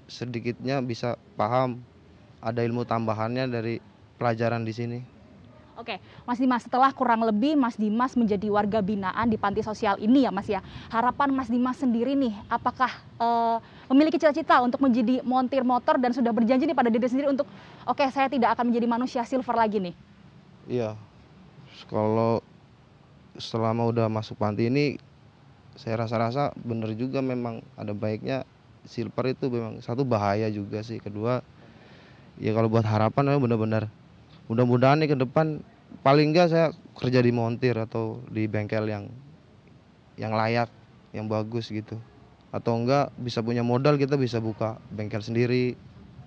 sedikitnya 0.07 0.85
bisa 0.85 1.17
paham. 1.35 1.81
Ada 2.45 2.63
ilmu 2.63 2.85
tambahannya 2.85 3.49
dari 3.49 3.81
pelajaran 4.21 4.63
di 4.63 4.73
sini. 4.77 4.99
Oke, 5.77 6.01
Mas 6.25 6.41
Dimas, 6.41 6.65
setelah 6.65 6.89
kurang 6.89 7.21
lebih 7.21 7.53
Mas 7.53 7.77
Dimas 7.77 8.17
menjadi 8.17 8.49
warga 8.49 8.81
binaan 8.81 9.29
di 9.29 9.37
panti 9.37 9.61
sosial 9.61 10.01
ini 10.01 10.25
ya 10.25 10.33
Mas 10.33 10.49
ya, 10.49 10.65
harapan 10.89 11.29
Mas 11.37 11.53
Dimas 11.53 11.77
sendiri 11.77 12.17
nih, 12.17 12.33
apakah 12.49 12.89
uh, 13.21 13.61
memiliki 13.93 14.17
cita-cita 14.17 14.65
untuk 14.65 14.81
menjadi 14.81 15.21
montir 15.21 15.69
motor 15.69 16.01
dan 16.01 16.17
sudah 16.17 16.33
berjanji 16.33 16.65
nih 16.65 16.73
pada 16.73 16.89
diri 16.89 17.05
sendiri 17.05 17.29
untuk, 17.29 17.45
oke 17.85 18.01
okay, 18.01 18.09
saya 18.09 18.33
tidak 18.33 18.57
akan 18.57 18.73
menjadi 18.73 18.89
manusia 18.89 19.21
silver 19.29 19.53
lagi 19.53 19.77
nih? 19.77 19.95
Iya, 20.65 20.97
kalau 21.93 22.41
selama 23.37 23.85
udah 23.85 24.09
masuk 24.09 24.41
panti 24.41 24.73
ini, 24.73 24.97
saya 25.77 26.01
rasa-rasa 26.01 26.57
bener 26.57 26.97
juga 26.97 27.21
memang 27.21 27.61
ada 27.77 27.93
baiknya 27.93 28.49
silver 28.89 29.37
itu 29.37 29.53
memang 29.53 29.85
satu 29.85 30.09
bahaya 30.09 30.49
juga 30.49 30.81
sih, 30.81 31.05
kedua 31.05 31.45
ya 32.41 32.57
kalau 32.57 32.73
buat 32.73 32.89
harapan 32.89 33.37
benar-benar 33.37 33.93
mudah-mudahan 34.47 35.03
nih 35.03 35.15
ke 35.15 35.17
depan 35.19 35.61
paling 36.03 36.35
enggak 36.35 36.51
saya 36.51 36.67
kerja 36.99 37.21
di 37.23 37.33
montir 37.35 37.75
atau 37.77 38.23
di 38.31 38.47
bengkel 38.47 38.87
yang 38.87 39.11
yang 40.17 40.33
layak 40.33 40.71
yang 41.13 41.27
bagus 41.27 41.69
gitu 41.69 41.99
atau 42.55 42.73
enggak 42.79 43.13
bisa 43.21 43.43
punya 43.43 43.61
modal 43.61 43.99
kita 43.99 44.15
bisa 44.15 44.39
buka 44.39 44.79
bengkel 44.95 45.21
sendiri 45.21 45.75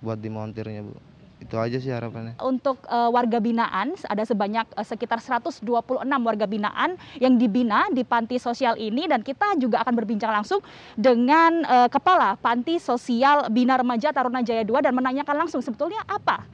buat 0.00 0.20
dimontirnya 0.20 0.84
bu 0.84 0.94
itu 1.40 1.56
aja 1.56 1.80
sih 1.80 1.88
harapannya. 1.88 2.36
Untuk 2.44 2.84
uh, 2.84 3.08
warga 3.08 3.40
binaan 3.40 3.96
ada 3.96 4.24
sebanyak 4.28 4.68
uh, 4.76 4.84
sekitar 4.84 5.24
126 5.24 5.64
warga 6.04 6.46
binaan 6.46 7.00
yang 7.16 7.40
dibina 7.40 7.88
di 7.88 8.04
panti 8.04 8.36
sosial 8.36 8.76
ini 8.76 9.08
dan 9.08 9.24
kita 9.24 9.56
juga 9.56 9.80
akan 9.80 9.94
berbincang 9.96 10.30
langsung 10.30 10.60
dengan 11.00 11.64
uh, 11.64 11.88
kepala 11.88 12.36
panti 12.36 12.76
sosial 12.76 13.48
Bina 13.48 13.80
Remaja 13.80 14.12
Taruna 14.12 14.44
Jaya 14.44 14.68
2 14.68 14.84
dan 14.84 14.92
menanyakan 14.92 15.48
langsung 15.48 15.64
sebetulnya 15.64 16.04
apa 16.04 16.44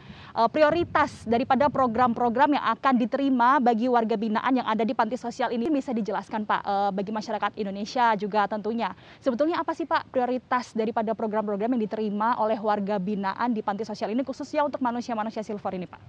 prioritas 0.53 1.25
daripada 1.25 1.73
program-program 1.73 2.61
yang 2.61 2.65
akan 2.77 2.95
diterima 3.01 3.57
bagi 3.57 3.89
warga 3.89 4.21
binaan 4.21 4.61
yang 4.61 4.69
ada 4.69 4.85
di 4.85 4.93
panti 4.93 5.17
sosial 5.17 5.49
ini 5.49 5.73
bisa 5.73 5.97
dijelaskan 5.97 6.45
Pak 6.45 6.61
uh, 6.61 6.91
bagi 6.93 7.09
masyarakat 7.09 7.57
Indonesia 7.57 8.13
juga 8.21 8.45
tentunya. 8.45 8.93
Sebetulnya 9.25 9.65
apa 9.65 9.73
sih 9.73 9.89
Pak 9.89 10.13
prioritas 10.13 10.77
daripada 10.77 11.17
program-program 11.17 11.73
yang 11.81 11.83
diterima 11.89 12.37
oleh 12.37 12.61
warga 12.61 13.01
binaan 13.01 13.57
di 13.57 13.65
panti 13.65 13.89
sosial 13.89 14.13
ini 14.13 14.21
khususnya 14.21 14.61
untuk 14.61 14.85
manusia-manusia 14.85 15.41
silver 15.41 15.73
ini 15.73 15.89
Pak? 15.89 16.01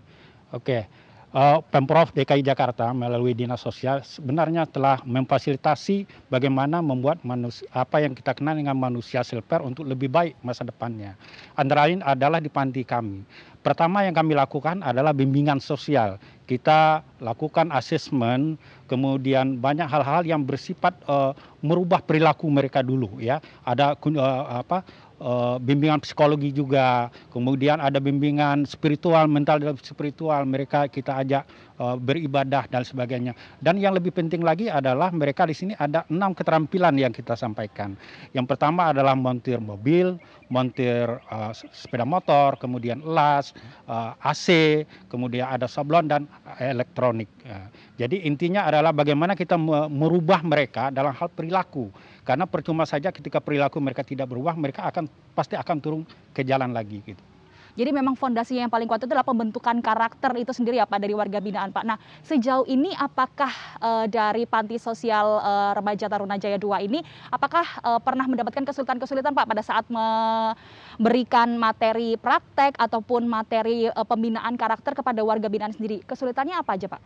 Oke. 0.52 1.07
Uh, 1.28 1.60
Pemprov 1.76 2.16
DKI 2.16 2.40
Jakarta 2.40 2.96
melalui 2.96 3.36
Dinas 3.36 3.60
Sosial 3.60 4.00
sebenarnya 4.00 4.64
telah 4.64 5.04
memfasilitasi 5.04 6.08
bagaimana 6.32 6.80
membuat 6.80 7.20
manusia, 7.28 7.68
apa 7.76 8.00
yang 8.00 8.16
kita 8.16 8.32
kenal 8.32 8.56
dengan 8.56 8.80
manusia 8.80 9.28
silver 9.28 9.60
untuk 9.60 9.84
lebih 9.84 10.08
baik 10.08 10.40
masa 10.40 10.64
depannya. 10.64 11.20
Antara 11.60 11.92
lain 11.92 12.00
adalah 12.00 12.40
di 12.40 12.48
panti 12.48 12.88
kami. 12.88 13.28
Pertama 13.60 14.08
yang 14.08 14.16
kami 14.16 14.40
lakukan 14.40 14.80
adalah 14.80 15.12
bimbingan 15.12 15.60
sosial. 15.60 16.16
Kita 16.48 17.04
lakukan 17.20 17.76
asesmen, 17.76 18.56
kemudian 18.88 19.60
banyak 19.60 19.84
hal-hal 19.84 20.24
yang 20.24 20.48
bersifat 20.48 20.96
uh, 21.12 21.36
merubah 21.60 22.00
perilaku 22.00 22.48
mereka 22.48 22.80
dulu 22.80 23.20
ya. 23.20 23.44
Ada 23.68 24.00
uh, 24.00 24.64
apa 24.64 24.88
bimbingan 25.62 26.02
psikologi 26.02 26.54
juga, 26.54 27.10
kemudian 27.34 27.82
ada 27.82 27.98
bimbingan 27.98 28.70
spiritual, 28.70 29.26
mental 29.26 29.58
dan 29.58 29.76
spiritual. 29.82 30.46
Mereka 30.46 30.90
kita 30.94 31.26
ajak 31.26 31.44
beribadah 31.78 32.66
dan 32.68 32.82
sebagainya. 32.82 33.38
Dan 33.62 33.78
yang 33.78 33.94
lebih 33.94 34.10
penting 34.10 34.42
lagi 34.42 34.66
adalah 34.66 35.14
mereka 35.14 35.46
di 35.46 35.54
sini 35.54 35.74
ada 35.78 36.04
enam 36.10 36.34
keterampilan 36.34 36.98
yang 36.98 37.14
kita 37.14 37.38
sampaikan. 37.38 37.94
Yang 38.34 38.58
pertama 38.58 38.90
adalah 38.90 39.14
montir 39.14 39.62
mobil, 39.62 40.18
montir 40.50 41.06
uh, 41.30 41.52
sepeda 41.54 42.08
motor, 42.08 42.56
kemudian 42.58 43.04
las, 43.04 43.52
uh, 43.88 44.16
eh, 44.18 44.32
AC, 44.32 44.48
kemudian 45.12 45.48
ada 45.48 45.68
sablon 45.68 46.08
dan 46.08 46.26
elektronik. 46.58 47.28
Uh, 47.46 47.68
jadi 48.00 48.26
intinya 48.26 48.66
adalah 48.66 48.96
bagaimana 48.96 49.36
kita 49.36 49.60
merubah 49.92 50.42
mereka 50.42 50.90
dalam 50.90 51.14
hal 51.14 51.30
perilaku. 51.30 51.92
Karena 52.28 52.44
percuma 52.44 52.84
saja 52.84 53.14
ketika 53.14 53.40
perilaku 53.40 53.80
mereka 53.80 54.04
tidak 54.04 54.28
berubah, 54.28 54.58
mereka 54.58 54.84
akan 54.92 55.08
pasti 55.32 55.56
akan 55.56 55.78
turun 55.80 56.02
ke 56.36 56.44
jalan 56.44 56.76
lagi 56.76 57.00
gitu. 57.06 57.37
Jadi 57.78 57.94
memang 57.94 58.18
fondasinya 58.18 58.66
yang 58.66 58.74
paling 58.74 58.90
kuat 58.90 59.06
itu 59.06 59.08
adalah 59.14 59.22
pembentukan 59.22 59.78
karakter 59.86 60.34
itu 60.42 60.50
sendiri 60.50 60.82
ya 60.82 60.90
Pak 60.90 60.98
dari 60.98 61.14
warga 61.14 61.38
binaan 61.38 61.70
Pak. 61.70 61.86
Nah 61.86 62.02
sejauh 62.26 62.66
ini 62.66 62.90
apakah 62.98 63.54
uh, 63.78 64.06
dari 64.10 64.50
panti 64.50 64.82
sosial 64.82 65.38
uh, 65.38 65.78
remaja 65.78 66.10
Taruna 66.10 66.42
Jaya 66.42 66.58
2 66.58 66.90
ini 66.90 67.06
apakah 67.30 67.64
uh, 67.86 68.02
pernah 68.02 68.26
mendapatkan 68.26 68.66
kesulitan-kesulitan 68.66 69.38
Pak 69.38 69.46
pada 69.46 69.62
saat 69.62 69.86
memberikan 69.94 71.54
materi 71.62 72.18
praktek 72.18 72.82
ataupun 72.82 73.30
materi 73.30 73.94
uh, 73.94 74.02
pembinaan 74.02 74.58
karakter 74.58 74.98
kepada 74.98 75.22
warga 75.22 75.46
binaan 75.46 75.72
sendiri? 75.72 76.02
Kesulitannya 76.02 76.58
apa 76.58 76.74
aja 76.74 76.90
Pak? 76.90 77.02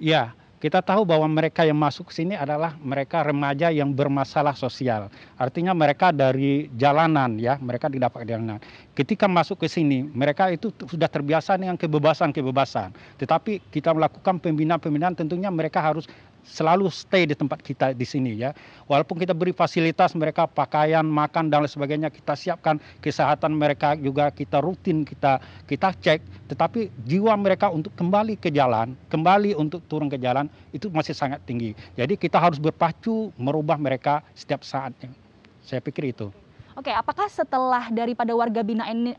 Ya, 0.00 0.32
kita 0.56 0.80
tahu 0.80 1.04
bahwa 1.04 1.28
mereka 1.28 1.68
yang 1.68 1.76
masuk 1.76 2.08
sini 2.08 2.32
adalah 2.32 2.72
mereka 2.80 3.20
remaja 3.20 3.68
yang 3.68 3.92
bermasalah 3.92 4.56
sosial. 4.56 5.12
Artinya 5.36 5.76
mereka 5.76 6.16
dari 6.16 6.72
jalanan 6.80 7.36
ya, 7.36 7.60
mereka 7.60 7.92
tidak 7.92 8.16
pakai 8.16 8.32
jalanan. 8.32 8.56
Ketika 8.96 9.28
masuk 9.28 9.60
ke 9.60 9.68
sini, 9.68 10.08
mereka 10.16 10.48
itu 10.48 10.72
sudah 10.88 11.12
terbiasa 11.12 11.60
dengan 11.60 11.76
kebebasan-kebebasan. 11.76 12.96
Tetapi 13.20 13.68
kita 13.68 13.92
melakukan 13.92 14.40
pembinaan-pembinaan 14.40 15.12
tentunya 15.12 15.52
mereka 15.52 15.84
harus 15.84 16.08
selalu 16.46 16.88
stay 16.88 17.26
di 17.26 17.34
tempat 17.34 17.60
kita 17.60 17.92
di 17.92 18.06
sini 18.06 18.38
ya. 18.38 18.54
Walaupun 18.86 19.18
kita 19.18 19.34
beri 19.34 19.50
fasilitas 19.50 20.14
mereka 20.14 20.46
pakaian, 20.46 21.02
makan 21.02 21.50
dan 21.50 21.66
lain 21.66 21.70
sebagainya, 21.70 22.08
kita 22.08 22.38
siapkan 22.38 22.78
kesehatan 23.02 23.52
mereka 23.52 23.98
juga 23.98 24.30
kita 24.30 24.62
rutin 24.62 25.02
kita 25.02 25.42
kita 25.66 25.92
cek, 25.98 26.22
tetapi 26.54 26.88
jiwa 27.04 27.34
mereka 27.34 27.68
untuk 27.68 27.92
kembali 27.98 28.38
ke 28.38 28.54
jalan, 28.54 28.94
kembali 29.10 29.58
untuk 29.58 29.82
turun 29.90 30.06
ke 30.06 30.16
jalan 30.16 30.46
itu 30.70 30.86
masih 30.88 31.12
sangat 31.12 31.42
tinggi. 31.44 31.74
Jadi 31.98 32.14
kita 32.14 32.38
harus 32.38 32.62
berpacu 32.62 33.34
merubah 33.36 33.76
mereka 33.76 34.22
setiap 34.38 34.62
saatnya. 34.62 35.10
Saya 35.66 35.82
pikir 35.82 36.14
itu. 36.14 36.45
Oke, 36.76 36.92
apakah 36.92 37.24
setelah 37.32 37.88
daripada 37.88 38.36
warga 38.36 38.60
binaan 38.60 38.92
ini 38.92 39.12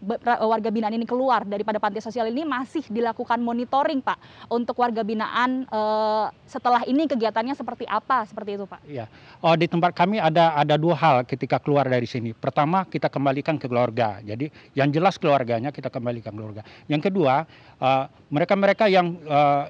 warga 0.46 0.70
binaan 0.70 0.94
ini 0.94 1.10
keluar 1.10 1.42
daripada 1.42 1.82
panti 1.82 1.98
sosial 1.98 2.30
ini 2.30 2.46
masih 2.46 2.86
dilakukan 2.86 3.42
monitoring, 3.42 3.98
Pak, 3.98 4.46
untuk 4.54 4.78
warga 4.78 5.02
binaan 5.02 5.66
uh, 5.74 6.30
setelah 6.46 6.86
ini 6.86 7.10
kegiatannya 7.10 7.58
seperti 7.58 7.90
apa? 7.90 8.30
Seperti 8.30 8.62
itu, 8.62 8.70
Pak? 8.70 8.86
Iya. 8.86 9.10
Oh, 9.42 9.58
di 9.58 9.66
tempat 9.66 9.98
kami 9.98 10.22
ada 10.22 10.54
ada 10.54 10.78
dua 10.78 10.94
hal 11.02 11.26
ketika 11.26 11.58
keluar 11.58 11.90
dari 11.90 12.06
sini. 12.06 12.38
Pertama, 12.38 12.86
kita 12.86 13.10
kembalikan 13.10 13.58
ke 13.58 13.66
keluarga. 13.66 14.22
Jadi 14.22 14.54
yang 14.78 14.94
jelas 14.94 15.18
keluarganya 15.18 15.74
kita 15.74 15.90
kembalikan 15.90 16.38
keluarga. 16.38 16.62
Yang 16.86 17.10
kedua, 17.10 17.42
eh, 17.82 18.06
mereka-mereka 18.30 18.86
yang 18.86 19.18
uh, 19.26 19.66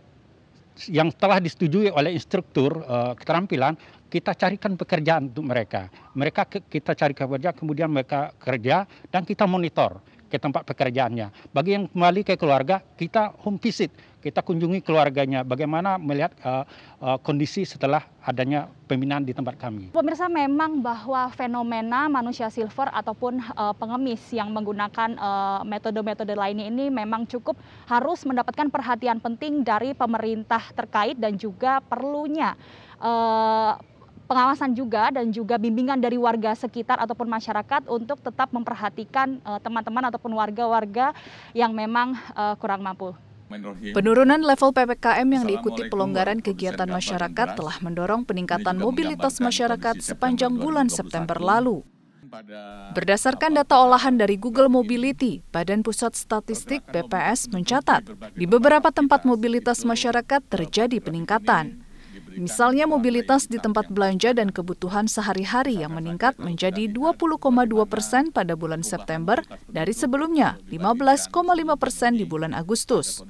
yang 0.86 1.10
telah 1.10 1.42
disetujui 1.42 1.90
oleh 1.90 2.14
instruktur 2.14 2.86
uh, 2.86 3.18
keterampilan 3.18 3.74
kita 4.08 4.32
carikan 4.34 4.80
pekerjaan 4.80 5.30
untuk 5.32 5.46
mereka. 5.48 5.92
Mereka 6.16 6.48
kita 6.72 6.96
cari 6.96 7.14
kerja, 7.14 7.52
kemudian 7.52 7.92
mereka 7.92 8.32
kerja 8.40 8.88
dan 9.12 9.28
kita 9.28 9.44
monitor 9.44 10.00
ke 10.28 10.36
tempat 10.36 10.68
pekerjaannya. 10.68 11.32
Bagi 11.56 11.80
yang 11.80 11.88
kembali 11.88 12.22
ke 12.28 12.36
keluarga, 12.36 12.84
kita 12.84 13.32
home 13.40 13.56
visit, 13.64 13.96
kita 14.20 14.44
kunjungi 14.44 14.84
keluarganya, 14.84 15.48
bagaimana 15.48 15.96
melihat 15.96 16.36
uh, 16.44 16.68
uh, 17.00 17.18
kondisi 17.24 17.64
setelah 17.64 18.04
adanya 18.20 18.68
pembinaan 18.92 19.24
di 19.24 19.32
tempat 19.32 19.56
kami. 19.56 19.96
Pemirsa 19.96 20.28
memang 20.28 20.84
bahwa 20.84 21.32
fenomena 21.32 22.12
manusia 22.12 22.52
silver 22.52 22.92
ataupun 22.92 23.40
uh, 23.56 23.72
pengemis 23.80 24.20
yang 24.36 24.52
menggunakan 24.52 25.16
metode-metode 25.64 26.36
uh, 26.36 26.40
lainnya 26.44 26.68
ini 26.68 26.92
memang 26.92 27.24
cukup 27.24 27.56
harus 27.88 28.28
mendapatkan 28.28 28.68
perhatian 28.68 29.24
penting 29.24 29.64
dari 29.64 29.96
pemerintah 29.96 30.60
terkait 30.76 31.16
dan 31.16 31.40
juga 31.40 31.80
perlunya 31.80 32.60
uh, 33.00 33.80
pengawasan 34.28 34.76
juga 34.76 35.10
dan 35.10 35.32
juga 35.32 35.56
bimbingan 35.56 35.98
dari 35.98 36.20
warga 36.20 36.54
sekitar 36.54 37.00
ataupun 37.00 37.32
masyarakat 37.32 37.88
untuk 37.88 38.20
tetap 38.20 38.52
memperhatikan 38.52 39.40
eh, 39.42 39.60
teman-teman 39.64 40.04
uh, 40.06 40.10
ataupun 40.12 40.32
warga-warga 40.36 41.16
yang 41.56 41.72
memang 41.72 42.14
uh, 42.36 42.54
kurang 42.60 42.84
mampu. 42.84 43.16
Penurunan 43.96 44.44
level 44.44 44.76
PPKM 44.76 45.24
yang 45.32 45.48
diikuti 45.48 45.88
pelonggaran 45.88 46.44
kegiatan 46.44 46.84
masyarakat 46.84 47.56
telah 47.56 47.78
mendorong 47.80 48.28
peningkatan 48.28 48.76
mobilitas 48.76 49.40
masyarakat 49.40 50.04
sepanjang 50.04 50.52
bulan 50.52 50.92
September 50.92 51.40
lalu. 51.40 51.88
Berdasarkan 52.92 53.56
data 53.56 53.80
olahan 53.80 54.20
dari 54.20 54.36
Google 54.36 54.68
Mobility, 54.68 55.40
Badan 55.56 55.80
Pusat 55.80 56.20
Statistik 56.20 56.84
BPS 56.92 57.48
mencatat 57.56 58.04
di 58.36 58.44
beberapa 58.44 58.92
tempat 58.92 59.24
mobilitas 59.24 59.88
masyarakat 59.88 60.44
terjadi 60.52 61.00
peningkatan. 61.00 61.87
Misalnya 62.38 62.86
mobilitas 62.86 63.50
di 63.50 63.58
tempat 63.58 63.90
belanja 63.90 64.30
dan 64.30 64.54
kebutuhan 64.54 65.10
sehari-hari 65.10 65.82
yang 65.82 65.98
meningkat 65.98 66.38
menjadi 66.38 66.86
20,2 66.86 67.42
persen 67.90 68.30
pada 68.30 68.54
bulan 68.54 68.86
September 68.86 69.42
dari 69.66 69.90
sebelumnya 69.90 70.62
15,5 70.70 71.34
persen 71.82 72.14
di 72.14 72.30
bulan 72.30 72.54
Agustus. 72.54 73.26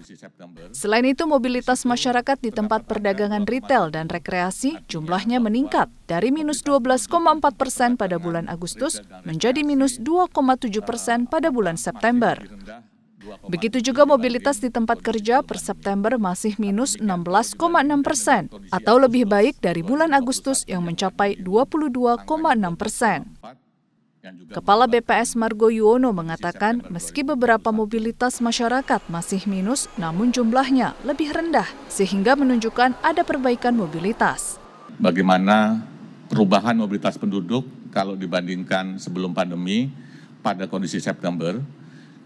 Selain 0.76 1.08
itu, 1.08 1.24
mobilitas 1.24 1.88
masyarakat 1.88 2.36
di 2.44 2.52
tempat 2.52 2.84
perdagangan 2.84 3.48
retail 3.48 3.96
dan 3.96 4.12
rekreasi 4.12 4.76
jumlahnya 4.92 5.40
meningkat 5.40 5.88
dari 6.12 6.28
minus 6.28 6.60
12,4 6.68 7.08
persen 7.56 7.96
pada 7.96 8.20
bulan 8.20 8.52
Agustus 8.52 9.00
menjadi 9.24 9.64
minus 9.64 10.04
2,7 10.04 10.84
persen 10.84 11.32
pada 11.32 11.48
bulan 11.48 11.80
September. 11.80 12.36
Begitu 13.48 13.79
juga 13.79 14.03
mobilitas 14.03 14.60
di 14.60 14.67
tempat 14.67 15.00
kerja 15.00 15.43
per 15.43 15.60
September 15.60 16.15
masih 16.19 16.55
minus 16.60 17.00
16,6 17.00 17.57
persen, 18.03 18.51
atau 18.72 18.96
lebih 19.00 19.27
baik 19.27 19.60
dari 19.63 19.81
bulan 19.81 20.12
Agustus 20.12 20.63
yang 20.67 20.84
mencapai 20.84 21.39
22,6 21.39 22.27
persen. 22.75 23.38
Kepala 24.51 24.91
BPS 24.91 25.39
Margo 25.39 25.72
Yuwono 25.72 26.12
mengatakan 26.12 26.84
meski 26.91 27.24
beberapa 27.24 27.72
mobilitas 27.72 28.43
masyarakat 28.43 29.00
masih 29.07 29.48
minus, 29.48 29.88
namun 29.96 30.36
jumlahnya 30.36 31.00
lebih 31.07 31.31
rendah 31.31 31.67
sehingga 31.88 32.36
menunjukkan 32.36 33.00
ada 33.00 33.24
perbaikan 33.24 33.79
mobilitas. 33.79 34.60
Bagaimana 35.00 35.79
perubahan 36.27 36.75
mobilitas 36.75 37.15
penduduk 37.15 37.63
kalau 37.96 38.19
dibandingkan 38.19 39.00
sebelum 39.00 39.31
pandemi 39.31 39.88
pada 40.43 40.67
kondisi 40.67 41.00
September, 41.00 41.63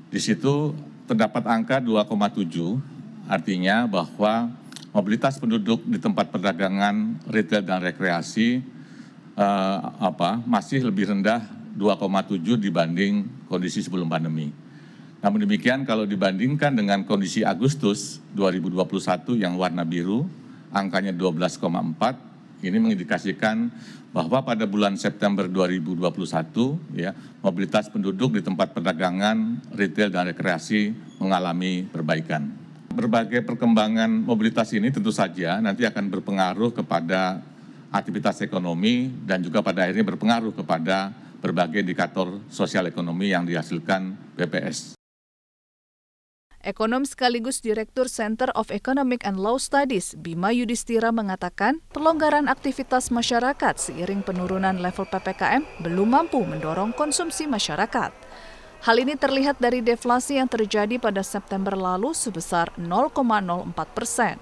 di 0.10 0.20
situ 0.20 0.74
terdapat 1.12 1.44
angka 1.44 1.84
2,7, 1.84 2.80
artinya 3.28 3.84
bahwa 3.84 4.48
mobilitas 4.96 5.36
penduduk 5.36 5.84
di 5.84 6.00
tempat 6.00 6.32
perdagangan, 6.32 7.20
retail 7.28 7.68
dan 7.68 7.84
rekreasi 7.84 8.64
eh, 9.36 9.80
apa, 10.00 10.40
masih 10.48 10.88
lebih 10.88 11.12
rendah 11.12 11.44
2,7 11.76 12.56
dibanding 12.56 13.28
kondisi 13.52 13.84
sebelum 13.84 14.08
pandemi. 14.08 14.56
Namun 15.20 15.44
demikian 15.44 15.84
kalau 15.84 16.08
dibandingkan 16.08 16.80
dengan 16.80 17.04
kondisi 17.04 17.44
Agustus 17.44 18.24
2021 18.32 19.36
yang 19.36 19.60
warna 19.60 19.84
biru, 19.84 20.26
angkanya 20.72 21.12
12,4, 21.12 22.31
ini 22.62 22.78
mengindikasikan 22.78 23.70
bahwa 24.12 24.44
pada 24.44 24.68
bulan 24.68 25.00
September 25.00 25.48
2021 25.48 27.00
ya 27.00 27.16
mobilitas 27.40 27.88
penduduk 27.88 28.38
di 28.38 28.42
tempat 28.44 28.76
perdagangan, 28.76 29.72
retail 29.74 30.12
dan 30.12 30.30
rekreasi 30.30 30.92
mengalami 31.18 31.88
perbaikan. 31.88 32.52
Berbagai 32.92 33.48
perkembangan 33.48 34.12
mobilitas 34.12 34.68
ini 34.76 34.92
tentu 34.92 35.16
saja 35.16 35.64
nanti 35.64 35.88
akan 35.88 36.12
berpengaruh 36.12 36.76
kepada 36.76 37.40
aktivitas 37.92 38.44
ekonomi 38.44 39.08
dan 39.24 39.40
juga 39.40 39.64
pada 39.64 39.88
akhirnya 39.88 40.12
berpengaruh 40.12 40.54
kepada 40.56 41.12
berbagai 41.42 41.82
indikator 41.82 42.38
sosial 42.52 42.86
ekonomi 42.86 43.32
yang 43.34 43.48
dihasilkan 43.48 44.36
BPS. 44.36 45.01
Ekonom 46.62 47.10
sekaligus 47.10 47.58
Direktur 47.58 48.06
Center 48.06 48.54
of 48.54 48.70
Economic 48.70 49.26
and 49.26 49.42
Law 49.42 49.58
Studies, 49.58 50.14
Bima 50.14 50.54
Yudhistira 50.54 51.10
mengatakan 51.10 51.82
pelonggaran 51.90 52.46
aktivitas 52.46 53.10
masyarakat 53.10 53.82
seiring 53.82 54.22
penurunan 54.22 54.78
level 54.78 55.10
PPKM 55.10 55.66
belum 55.82 56.14
mampu 56.14 56.38
mendorong 56.46 56.94
konsumsi 56.94 57.50
masyarakat. 57.50 58.14
Hal 58.86 58.96
ini 59.02 59.18
terlihat 59.18 59.58
dari 59.58 59.82
deflasi 59.82 60.38
yang 60.38 60.46
terjadi 60.46 61.02
pada 61.02 61.26
September 61.26 61.74
lalu 61.74 62.14
sebesar 62.14 62.70
0,04 62.78 63.74
persen. 63.98 64.38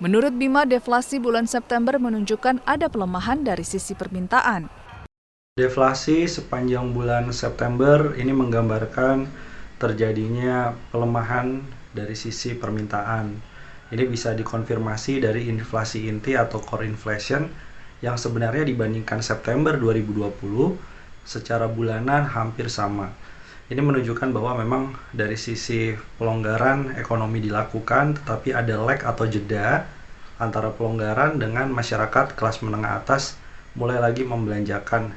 Menurut 0.00 0.32
Bima, 0.32 0.64
deflasi 0.64 1.20
bulan 1.20 1.44
September 1.44 2.00
menunjukkan 2.00 2.64
ada 2.64 2.88
pelemahan 2.88 3.44
dari 3.44 3.68
sisi 3.68 3.92
permintaan. 3.92 4.72
Deflasi 5.60 6.24
sepanjang 6.24 6.96
bulan 6.96 7.28
September 7.36 8.16
ini 8.16 8.32
menggambarkan 8.32 9.49
terjadinya 9.80 10.76
pelemahan 10.92 11.64
dari 11.96 12.12
sisi 12.12 12.52
permintaan. 12.52 13.32
Ini 13.90 14.04
bisa 14.06 14.36
dikonfirmasi 14.36 15.24
dari 15.24 15.48
inflasi 15.48 16.06
inti 16.06 16.36
atau 16.36 16.60
core 16.60 16.86
inflation 16.86 17.48
yang 18.04 18.14
sebenarnya 18.14 18.68
dibandingkan 18.68 19.24
September 19.24 19.74
2020 19.74 20.36
secara 21.24 21.66
bulanan 21.66 22.28
hampir 22.28 22.68
sama. 22.68 23.10
Ini 23.70 23.80
menunjukkan 23.80 24.34
bahwa 24.34 24.60
memang 24.60 24.82
dari 25.14 25.38
sisi 25.38 25.94
pelonggaran 26.18 26.94
ekonomi 26.98 27.40
dilakukan 27.40 28.20
tetapi 28.22 28.50
ada 28.52 28.78
lag 28.82 29.00
atau 29.00 29.24
jeda 29.30 29.86
antara 30.42 30.74
pelonggaran 30.74 31.38
dengan 31.38 31.70
masyarakat 31.70 32.34
kelas 32.34 32.66
menengah 32.66 32.98
atas 32.98 33.38
mulai 33.78 34.02
lagi 34.02 34.26
membelanjakan 34.26 35.14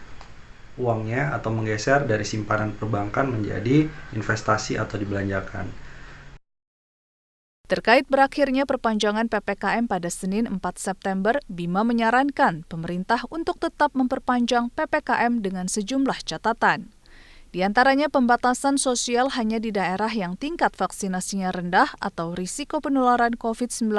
uangnya 0.78 1.34
atau 1.38 1.54
menggeser 1.54 2.06
dari 2.10 2.26
simpanan 2.26 2.74
perbankan 2.74 3.30
menjadi 3.30 3.86
investasi 4.14 4.78
atau 4.78 4.98
dibelanjakan. 4.98 5.70
Terkait 7.64 8.06
berakhirnya 8.06 8.68
perpanjangan 8.68 9.32
PPKM 9.32 9.88
pada 9.88 10.12
Senin 10.12 10.46
4 10.46 10.60
September, 10.78 11.40
Bima 11.48 11.82
menyarankan 11.82 12.68
pemerintah 12.70 13.24
untuk 13.32 13.58
tetap 13.58 13.96
memperpanjang 13.96 14.70
PPKM 14.76 15.42
dengan 15.42 15.66
sejumlah 15.72 16.22
catatan. 16.28 16.92
Di 17.54 17.62
antaranya 17.62 18.10
pembatasan 18.10 18.82
sosial 18.82 19.32
hanya 19.38 19.62
di 19.62 19.70
daerah 19.70 20.10
yang 20.10 20.38
tingkat 20.38 20.74
vaksinasinya 20.74 21.54
rendah 21.54 21.94
atau 22.02 22.34
risiko 22.34 22.82
penularan 22.82 23.38
COVID-19 23.38 23.94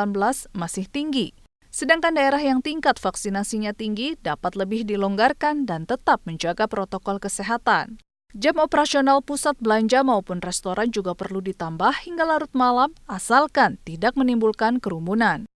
masih 0.52 0.87
tinggi 0.90 1.43
Sedangkan 1.74 2.14
daerah 2.14 2.38
yang 2.38 2.62
tingkat 2.62 3.02
vaksinasinya 3.02 3.74
tinggi 3.74 4.14
dapat 4.22 4.54
lebih 4.54 4.87
dilonggarkan 4.87 5.66
dan 5.66 5.90
tetap 5.90 6.22
menjaga 6.22 6.70
protokol 6.70 7.18
kesehatan. 7.18 7.98
Jam 8.30 8.62
operasional 8.62 9.26
pusat 9.26 9.58
belanja 9.58 10.06
maupun 10.06 10.38
restoran 10.38 10.94
juga 10.94 11.18
perlu 11.18 11.42
ditambah 11.42 12.06
hingga 12.06 12.30
larut 12.30 12.54
malam 12.54 12.94
asalkan 13.10 13.82
tidak 13.82 14.14
menimbulkan 14.14 14.78
kerumunan. 14.78 15.50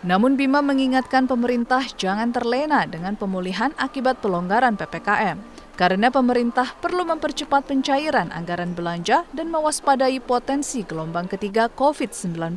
Namun 0.00 0.40
Bima 0.40 0.64
mengingatkan 0.64 1.28
pemerintah 1.28 1.84
jangan 2.00 2.32
terlena 2.32 2.88
dengan 2.88 3.20
pemulihan 3.20 3.76
akibat 3.76 4.24
pelonggaran 4.24 4.80
PPKM, 4.80 5.36
karena 5.76 6.08
pemerintah 6.08 6.72
perlu 6.80 7.04
mempercepat 7.04 7.68
pencairan 7.68 8.32
anggaran 8.32 8.72
belanja 8.72 9.28
dan 9.36 9.52
mewaspadai 9.52 10.24
potensi 10.24 10.88
gelombang 10.88 11.28
ketiga 11.28 11.68
COVID-19. 11.68 12.56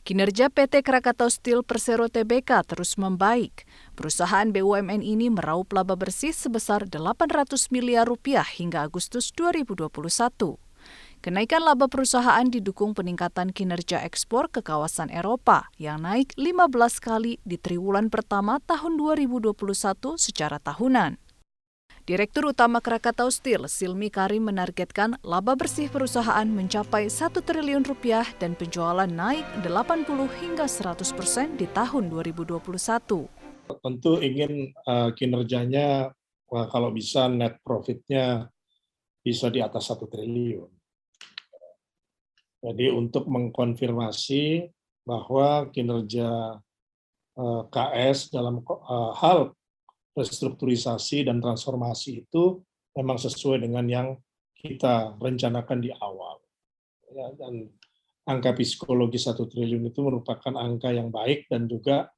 Kinerja 0.00 0.48
PT 0.48 0.80
Krakatau 0.80 1.28
Steel 1.28 1.60
Persero 1.60 2.08
Tbk 2.08 2.64
terus 2.64 2.96
membaik. 2.96 3.68
Perusahaan 3.92 4.48
BUMN 4.48 5.04
ini 5.04 5.28
meraup 5.28 5.68
laba 5.76 5.92
bersih 5.92 6.32
sebesar 6.32 6.88
800 6.88 7.68
miliar 7.68 8.08
rupiah 8.08 8.48
hingga 8.48 8.80
Agustus 8.80 9.28
2021. 9.36 10.56
Kenaikan 11.20 11.60
laba 11.68 11.84
perusahaan 11.84 12.48
didukung 12.48 12.96
peningkatan 12.96 13.52
kinerja 13.52 14.00
ekspor 14.00 14.48
ke 14.48 14.64
kawasan 14.64 15.12
Eropa 15.12 15.68
yang 15.76 16.00
naik 16.00 16.32
15 16.40 16.72
kali 16.96 17.36
di 17.44 17.60
triwulan 17.60 18.08
pertama 18.08 18.56
tahun 18.64 18.96
2021 18.96 19.52
secara 20.16 20.56
tahunan. 20.64 21.20
Direktur 22.10 22.50
Utama 22.50 22.82
Krakatau 22.82 23.30
Steel, 23.30 23.70
Silmi 23.70 24.10
Karim 24.10 24.50
menargetkan 24.50 25.22
laba 25.22 25.54
bersih 25.54 25.86
perusahaan 25.86 26.42
mencapai 26.42 27.06
1 27.06 27.38
triliun 27.38 27.86
rupiah 27.86 28.26
dan 28.42 28.58
penjualan 28.58 29.06
naik 29.06 29.46
80 29.62 30.10
hingga 30.42 30.66
100 30.66 31.06
persen 31.14 31.54
di 31.54 31.70
tahun 31.70 32.10
2021. 32.10 32.66
Tentu 33.78 34.12
ingin 34.26 34.74
uh, 34.90 35.14
kinerjanya 35.14 36.10
uh, 36.50 36.66
kalau 36.66 36.90
bisa 36.90 37.30
net 37.30 37.62
profitnya 37.62 38.50
bisa 39.22 39.46
di 39.46 39.62
atas 39.62 39.94
1 39.94 40.02
triliun. 40.02 40.66
Jadi 42.58 42.90
untuk 42.90 43.30
mengkonfirmasi 43.30 44.66
bahwa 45.06 45.70
kinerja 45.70 46.58
uh, 47.38 47.62
eh, 47.62 47.62
KS 47.70 48.34
dalam 48.34 48.66
uh, 48.66 49.14
hal 49.14 49.54
restrukturisasi 50.14 51.26
dan 51.26 51.38
transformasi 51.38 52.26
itu 52.26 52.62
memang 52.96 53.16
sesuai 53.16 53.62
dengan 53.62 53.86
yang 53.86 54.08
kita 54.58 55.16
rencanakan 55.16 55.78
di 55.80 55.90
awal. 55.94 56.42
Ya, 57.10 57.26
dan 57.34 57.70
angka 58.28 58.54
psikologi 58.54 59.18
satu 59.18 59.50
triliun 59.50 59.90
itu 59.90 60.00
merupakan 60.04 60.54
angka 60.54 60.94
yang 60.94 61.10
baik 61.10 61.50
dan 61.50 61.66
juga 61.66 62.10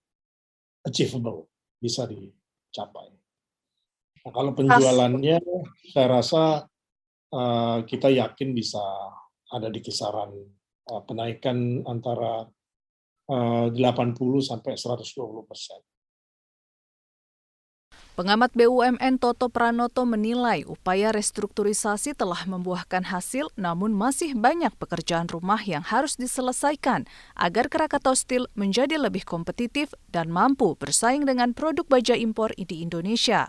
achievable, 0.84 1.48
bisa 1.80 2.04
dicapai. 2.04 3.08
Nah, 4.22 4.32
kalau 4.34 4.52
penjualannya, 4.52 5.38
saya 5.94 6.06
rasa 6.06 6.42
uh, 7.32 7.78
kita 7.86 8.12
yakin 8.12 8.52
bisa 8.52 8.82
ada 9.52 9.68
di 9.72 9.80
kisaran 9.80 10.30
uh, 10.90 11.02
penaikan 11.06 11.82
antara 11.86 12.46
uh, 13.30 13.66
80 13.70 14.16
sampai 14.42 14.76
120 14.76 15.48
persen. 15.48 15.80
Pengamat 18.12 18.52
BUMN 18.52 19.16
Toto 19.16 19.48
Pranoto 19.48 20.04
menilai 20.04 20.68
upaya 20.68 21.16
restrukturisasi 21.16 22.12
telah 22.12 22.44
membuahkan 22.44 23.08
hasil, 23.08 23.48
namun 23.56 23.96
masih 23.96 24.36
banyak 24.36 24.68
pekerjaan 24.76 25.32
rumah 25.32 25.56
yang 25.64 25.80
harus 25.80 26.20
diselesaikan 26.20 27.08
agar 27.32 27.72
Krakatau 27.72 28.12
Steel 28.12 28.52
menjadi 28.52 29.00
lebih 29.00 29.24
kompetitif 29.24 29.96
dan 30.12 30.28
mampu 30.28 30.76
bersaing 30.76 31.24
dengan 31.24 31.56
produk 31.56 31.88
baja 31.88 32.12
impor 32.12 32.52
di 32.52 32.84
Indonesia. 32.84 33.48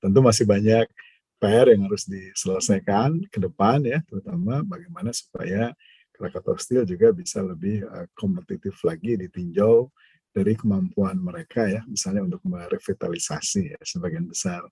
Tentu 0.00 0.24
masih 0.24 0.48
banyak 0.48 0.88
PR 1.36 1.68
yang 1.68 1.84
harus 1.84 2.08
diselesaikan 2.08 3.28
ke 3.28 3.44
depan 3.44 3.84
ya, 3.84 4.00
terutama 4.08 4.64
bagaimana 4.64 5.12
supaya 5.12 5.76
Krakatau 6.16 6.56
Steel 6.56 6.88
juga 6.88 7.12
bisa 7.12 7.44
lebih 7.44 7.84
uh, 7.84 8.08
kompetitif 8.16 8.80
lagi 8.88 9.20
ditinjau 9.20 9.92
dari 10.38 10.54
kemampuan 10.54 11.18
mereka 11.18 11.66
ya, 11.66 11.82
misalnya 11.90 12.22
untuk 12.22 12.38
merevitalisasi 12.46 13.74
ya, 13.74 13.80
sebagian 13.82 14.30
besar 14.30 14.62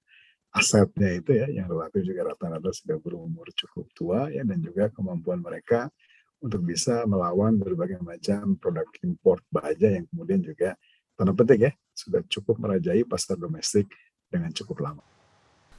asetnya 0.55 1.19
itu 1.19 1.35
ya, 1.35 1.47
yang 1.51 1.67
relatif 1.67 2.07
juga 2.07 2.31
rata-rata 2.31 2.71
sudah 2.71 2.97
berumur 3.03 3.51
cukup 3.51 3.87
tua 3.99 4.21
ya, 4.31 4.47
dan 4.47 4.63
juga 4.63 4.89
kemampuan 4.95 5.43
mereka 5.43 5.91
untuk 6.39 6.63
bisa 6.63 7.03
melawan 7.11 7.59
berbagai 7.59 7.99
macam 7.99 8.55
produk 8.63 8.87
import 9.03 9.43
baja 9.51 9.91
yang 9.91 10.07
kemudian 10.07 10.41
juga 10.47 10.79
tanda 11.19 11.35
petik 11.35 11.61
ya, 11.67 11.73
sudah 11.91 12.23
cukup 12.31 12.63
merajai 12.63 13.03
pasar 13.03 13.35
domestik 13.35 13.91
dengan 14.31 14.55
cukup 14.55 14.87
lama. 14.87 15.16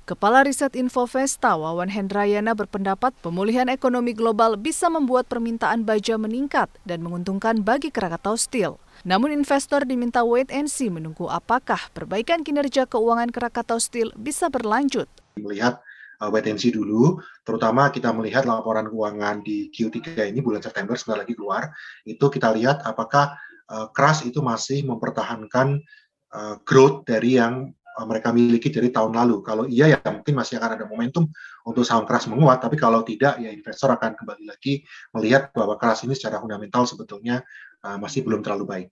Kepala 0.07 0.39
Riset 0.47 0.79
Infovesta 0.79 1.59
Wawan 1.59 1.91
Hendrayana 1.91 2.55
berpendapat 2.55 3.11
pemulihan 3.19 3.67
ekonomi 3.67 4.15
global 4.15 4.55
bisa 4.55 4.87
membuat 4.87 5.27
permintaan 5.27 5.83
baja 5.83 6.15
meningkat 6.15 6.71
dan 6.87 7.03
menguntungkan 7.03 7.59
bagi 7.59 7.91
Krakatau 7.91 8.39
Steel. 8.39 8.79
Namun 9.03 9.35
investor 9.35 9.83
diminta 9.83 10.23
wait 10.23 10.47
and 10.47 10.71
see 10.71 10.87
menunggu 10.87 11.27
apakah 11.27 11.91
perbaikan 11.91 12.47
kinerja 12.47 12.87
keuangan 12.87 13.35
Krakatau 13.35 13.83
Steel 13.83 14.15
bisa 14.15 14.47
berlanjut. 14.47 15.11
Melihat 15.43 15.83
uh, 16.23 16.31
wait 16.31 16.47
and 16.47 16.55
see 16.55 16.71
dulu, 16.71 17.19
terutama 17.43 17.91
kita 17.91 18.07
melihat 18.15 18.47
laporan 18.47 18.87
keuangan 18.87 19.43
di 19.43 19.67
Q3 19.75 20.31
ini 20.31 20.39
bulan 20.39 20.63
September 20.63 20.95
sebentar 20.95 21.27
lagi 21.27 21.35
keluar, 21.35 21.67
itu 22.07 22.23
kita 22.31 22.55
lihat 22.55 22.79
apakah 22.87 23.35
uh, 23.67 23.91
itu 24.23 24.39
masih 24.39 24.87
mempertahankan 24.87 25.83
uh, 26.31 26.55
growth 26.63 27.03
dari 27.03 27.35
yang 27.35 27.75
mereka 28.05 28.29
miliki 28.29 28.69
dari 28.69 28.93
tahun 28.93 29.17
lalu. 29.17 29.41
Kalau 29.41 29.63
iya 29.65 29.89
ya 29.89 29.99
mungkin 30.05 30.37
masih 30.37 30.61
akan 30.61 30.77
ada 30.77 30.85
momentum 30.85 31.25
untuk 31.65 31.81
saham 31.81 32.05
keras 32.05 32.29
menguat, 32.29 32.61
tapi 32.61 32.77
kalau 32.77 33.01
tidak 33.01 33.41
ya 33.41 33.49
investor 33.49 33.89
akan 33.89 34.13
kembali 34.13 34.45
lagi 34.45 34.85
melihat 35.15 35.49
bahwa 35.55 35.79
keras 35.81 36.05
ini 36.05 36.13
secara 36.13 36.37
fundamental 36.37 36.85
sebetulnya 36.85 37.41
uh, 37.81 37.97
masih 37.97 38.21
belum 38.21 38.45
terlalu 38.45 38.65
baik. 38.67 38.87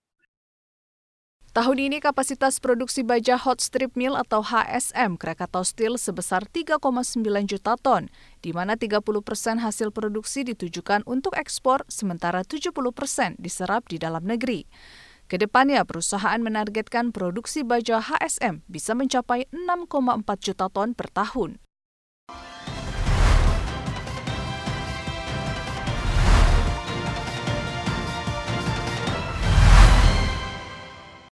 Tahun 1.56 1.80
ini 1.80 2.04
kapasitas 2.04 2.60
produksi 2.60 3.00
baja 3.00 3.40
hot 3.40 3.64
strip 3.64 3.96
mill 3.96 4.20
atau 4.20 4.44
HSM 4.44 5.16
Krakatau 5.16 5.64
Steel 5.64 5.96
sebesar 5.96 6.44
3,9 6.44 6.84
juta 7.48 7.80
ton, 7.80 8.12
di 8.44 8.52
mana 8.52 8.76
30 8.76 9.00
persen 9.24 9.64
hasil 9.64 9.96
produksi 9.96 10.44
ditujukan 10.44 11.08
untuk 11.08 11.32
ekspor, 11.32 11.88
sementara 11.88 12.44
70 12.44 12.76
persen 12.92 13.40
diserap 13.40 13.88
di 13.88 13.96
dalam 13.96 14.28
negeri. 14.28 14.68
Ke 15.26 15.42
depannya, 15.42 15.82
perusahaan 15.90 16.38
menargetkan 16.38 17.10
produksi 17.10 17.66
baja 17.66 17.98
HSM 17.98 18.62
bisa 18.70 18.94
mencapai 18.94 19.50
6,4 19.50 20.22
juta 20.38 20.70
ton 20.70 20.94
per 20.94 21.10
tahun. 21.10 21.65